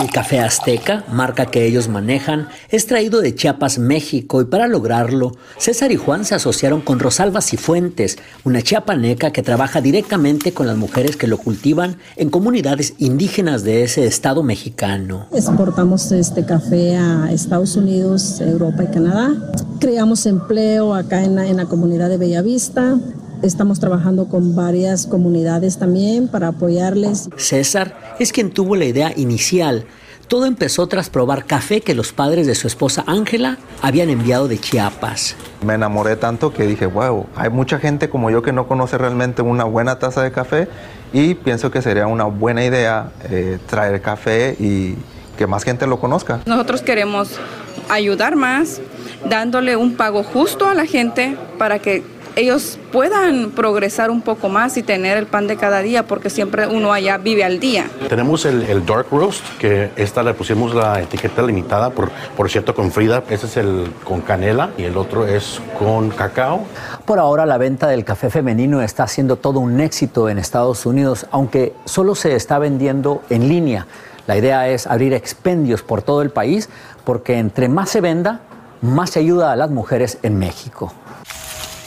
El 0.00 0.10
café 0.10 0.40
azteca, 0.40 1.04
marca 1.12 1.46
que 1.46 1.66
ellos 1.66 1.88
manejan, 1.88 2.48
es 2.70 2.86
traído 2.86 3.20
de 3.20 3.34
Chiapas, 3.34 3.78
México, 3.78 4.40
y 4.40 4.46
para 4.46 4.66
lograrlo, 4.66 5.32
César 5.58 5.92
y 5.92 5.96
Juan 5.96 6.24
se 6.24 6.34
asociaron 6.34 6.80
con 6.80 6.98
Rosalba 6.98 7.42
Cifuentes, 7.42 8.16
una 8.44 8.62
chiapaneca 8.62 9.32
que 9.32 9.42
trabaja 9.42 9.82
directamente 9.82 10.52
con 10.52 10.66
las 10.66 10.78
mujeres 10.78 11.16
que 11.16 11.26
lo 11.26 11.36
cultivan 11.36 11.98
en 12.16 12.30
comunidades 12.30 12.94
indígenas 12.98 13.64
de 13.64 13.82
ese 13.82 14.06
estado 14.06 14.42
mexicano. 14.42 15.26
Exportamos 15.32 16.10
este 16.10 16.46
café 16.46 16.96
a 16.96 17.30
Estados 17.30 17.76
Unidos, 17.76 18.40
Europa 18.40 18.84
y 18.84 18.86
Canadá. 18.86 19.34
Creamos 19.78 20.24
empleo 20.24 20.94
acá 20.94 21.22
en 21.22 21.34
la, 21.34 21.46
en 21.46 21.58
la 21.58 21.66
comunidad 21.66 22.08
de 22.08 22.16
Bellavista. 22.16 22.98
Estamos 23.42 23.80
trabajando 23.80 24.28
con 24.28 24.54
varias 24.54 25.08
comunidades 25.08 25.76
también 25.76 26.28
para 26.28 26.48
apoyarles. 26.48 27.28
César 27.36 28.14
es 28.20 28.30
quien 28.30 28.52
tuvo 28.52 28.76
la 28.76 28.84
idea 28.84 29.12
inicial. 29.16 29.84
Todo 30.28 30.46
empezó 30.46 30.86
tras 30.86 31.10
probar 31.10 31.44
café 31.44 31.80
que 31.80 31.92
los 31.92 32.12
padres 32.12 32.46
de 32.46 32.54
su 32.54 32.68
esposa 32.68 33.02
Ángela 33.08 33.58
habían 33.82 34.10
enviado 34.10 34.46
de 34.46 34.58
Chiapas. 34.58 35.34
Me 35.66 35.74
enamoré 35.74 36.14
tanto 36.14 36.52
que 36.52 36.68
dije, 36.68 36.86
wow, 36.86 37.26
hay 37.34 37.50
mucha 37.50 37.80
gente 37.80 38.08
como 38.08 38.30
yo 38.30 38.42
que 38.42 38.52
no 38.52 38.68
conoce 38.68 38.96
realmente 38.96 39.42
una 39.42 39.64
buena 39.64 39.98
taza 39.98 40.22
de 40.22 40.30
café 40.30 40.68
y 41.12 41.34
pienso 41.34 41.72
que 41.72 41.82
sería 41.82 42.06
una 42.06 42.24
buena 42.24 42.64
idea 42.64 43.10
eh, 43.28 43.58
traer 43.66 44.00
café 44.02 44.56
y 44.60 44.94
que 45.36 45.48
más 45.48 45.64
gente 45.64 45.88
lo 45.88 45.98
conozca. 45.98 46.42
Nosotros 46.46 46.80
queremos 46.80 47.40
ayudar 47.88 48.36
más, 48.36 48.80
dándole 49.28 49.74
un 49.74 49.96
pago 49.96 50.22
justo 50.22 50.68
a 50.68 50.74
la 50.74 50.86
gente 50.86 51.36
para 51.58 51.80
que 51.80 52.04
ellos 52.36 52.78
puedan 52.90 53.50
progresar 53.50 54.10
un 54.10 54.22
poco 54.22 54.48
más 54.48 54.76
y 54.76 54.82
tener 54.82 55.16
el 55.16 55.26
pan 55.26 55.46
de 55.46 55.56
cada 55.56 55.80
día, 55.80 56.06
porque 56.06 56.30
siempre 56.30 56.66
uno 56.66 56.92
allá 56.92 57.18
vive 57.18 57.44
al 57.44 57.60
día. 57.60 57.86
Tenemos 58.08 58.44
el, 58.44 58.62
el 58.62 58.84
Dark 58.84 59.06
Roast, 59.10 59.44
que 59.58 59.90
esta 59.96 60.22
le 60.22 60.34
pusimos 60.34 60.74
la 60.74 61.00
etiqueta 61.00 61.42
limitada, 61.42 61.90
por, 61.90 62.10
por 62.36 62.50
cierto, 62.50 62.74
con 62.74 62.90
Frida. 62.90 63.22
Ese 63.28 63.46
es 63.46 63.56
el 63.56 63.92
con 64.04 64.20
canela 64.20 64.70
y 64.78 64.84
el 64.84 64.96
otro 64.96 65.26
es 65.26 65.60
con 65.78 66.10
cacao. 66.10 66.64
Por 67.04 67.18
ahora 67.18 67.46
la 67.46 67.58
venta 67.58 67.86
del 67.88 68.04
café 68.04 68.30
femenino 68.30 68.82
está 68.82 69.06
siendo 69.06 69.36
todo 69.36 69.60
un 69.60 69.80
éxito 69.80 70.28
en 70.28 70.38
Estados 70.38 70.86
Unidos, 70.86 71.26
aunque 71.30 71.72
solo 71.84 72.14
se 72.14 72.34
está 72.34 72.58
vendiendo 72.58 73.22
en 73.30 73.48
línea. 73.48 73.86
La 74.26 74.36
idea 74.36 74.68
es 74.68 74.86
abrir 74.86 75.14
expendios 75.14 75.82
por 75.82 76.02
todo 76.02 76.22
el 76.22 76.30
país, 76.30 76.68
porque 77.04 77.38
entre 77.38 77.68
más 77.68 77.90
se 77.90 78.00
venda, 78.00 78.40
más 78.80 79.10
se 79.10 79.20
ayuda 79.20 79.52
a 79.52 79.56
las 79.56 79.70
mujeres 79.70 80.18
en 80.22 80.38
México. 80.38 80.92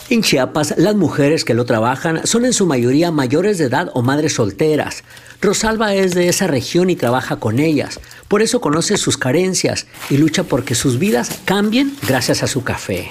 En 0.07 0.21
Chiapas, 0.21 0.75
las 0.77 0.95
mujeres 0.95 1.43
que 1.43 1.55
lo 1.55 1.65
trabajan 1.65 2.27
son 2.27 2.45
en 2.45 2.53
su 2.53 2.67
mayoría 2.67 3.09
mayores 3.09 3.57
de 3.57 3.65
edad 3.65 3.89
o 3.95 4.03
madres 4.03 4.33
solteras. 4.33 5.03
Rosalba 5.41 5.95
es 5.95 6.13
de 6.13 6.27
esa 6.27 6.45
región 6.45 6.91
y 6.91 6.95
trabaja 6.95 7.37
con 7.37 7.57
ellas. 7.57 7.99
Por 8.27 8.43
eso 8.43 8.61
conoce 8.61 8.97
sus 8.97 9.17
carencias 9.17 9.87
y 10.11 10.17
lucha 10.17 10.43
porque 10.43 10.75
sus 10.75 10.99
vidas 10.99 11.39
cambien 11.45 11.95
gracias 12.07 12.43
a 12.43 12.47
su 12.47 12.63
café. 12.63 13.09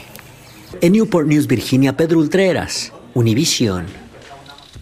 En 0.81 0.93
Newport 0.93 1.27
News, 1.27 1.49
Virginia, 1.49 1.97
Pedro 1.97 2.21
Ultreras, 2.21 2.93
Univision. 3.15 4.04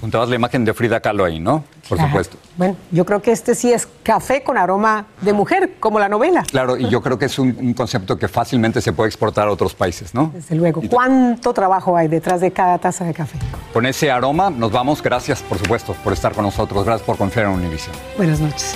Juntabas 0.03 0.29
la 0.29 0.35
imagen 0.35 0.65
de 0.65 0.75
Frida 0.75 0.99
Kahlo 0.99 1.25
ahí, 1.25 1.38
¿no? 1.38 1.62
Por 1.88 1.97
supuesto. 1.97 2.37
Bueno, 2.57 2.77
yo 2.91 3.07
creo 3.07 3.23
que 3.23 3.31
este 3.31 3.55
sí 3.55 3.73
es 3.73 3.87
café 4.03 4.43
con 4.43 4.59
aroma 4.59 5.07
de 5.21 5.33
mujer, 5.33 5.75
como 5.79 6.01
la 6.01 6.09
novela. 6.09 6.43
Claro, 6.51 6.77
y 6.77 6.88
yo 6.88 7.01
creo 7.01 7.21
que 7.21 7.27
es 7.27 7.38
un, 7.38 7.57
un 7.57 7.73
concepto 7.73 8.19
que 8.19 8.27
fácilmente 8.27 8.81
se 8.81 8.93
puede 8.93 9.07
exportar 9.07 9.47
a 9.47 9.53
otros 9.53 9.75
países, 9.75 10.12
¿no? 10.12 10.33
Desde 10.35 10.57
luego. 10.57 10.83
¿Cuánto 10.91 11.55
trabajo 11.55 11.97
hay 11.97 12.09
detrás 12.09 12.41
de 12.41 12.51
cada 12.51 12.79
taza 12.79 13.05
de 13.05 13.15
café? 13.15 13.38
Con 13.73 13.87
ese 13.87 14.11
aroma 14.11 14.51
nos 14.51 14.73
vamos. 14.73 15.01
Gracias, 15.01 15.41
por 15.41 15.59
supuesto, 15.59 15.95
por 16.03 16.12
estar 16.12 16.33
con 16.33 16.45
nosotros. 16.45 16.85
Gracias 16.85 17.07
por 17.07 17.17
confiar 17.17 17.47
en 17.47 17.53
Univision. 17.53 17.95
Buenas 18.17 18.41
noches. 18.41 18.75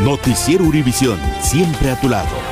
Noticiero 0.00 0.64
Univisión, 0.64 1.20
siempre 1.42 1.90
a 1.90 2.00
tu 2.00 2.08
lado. 2.08 2.51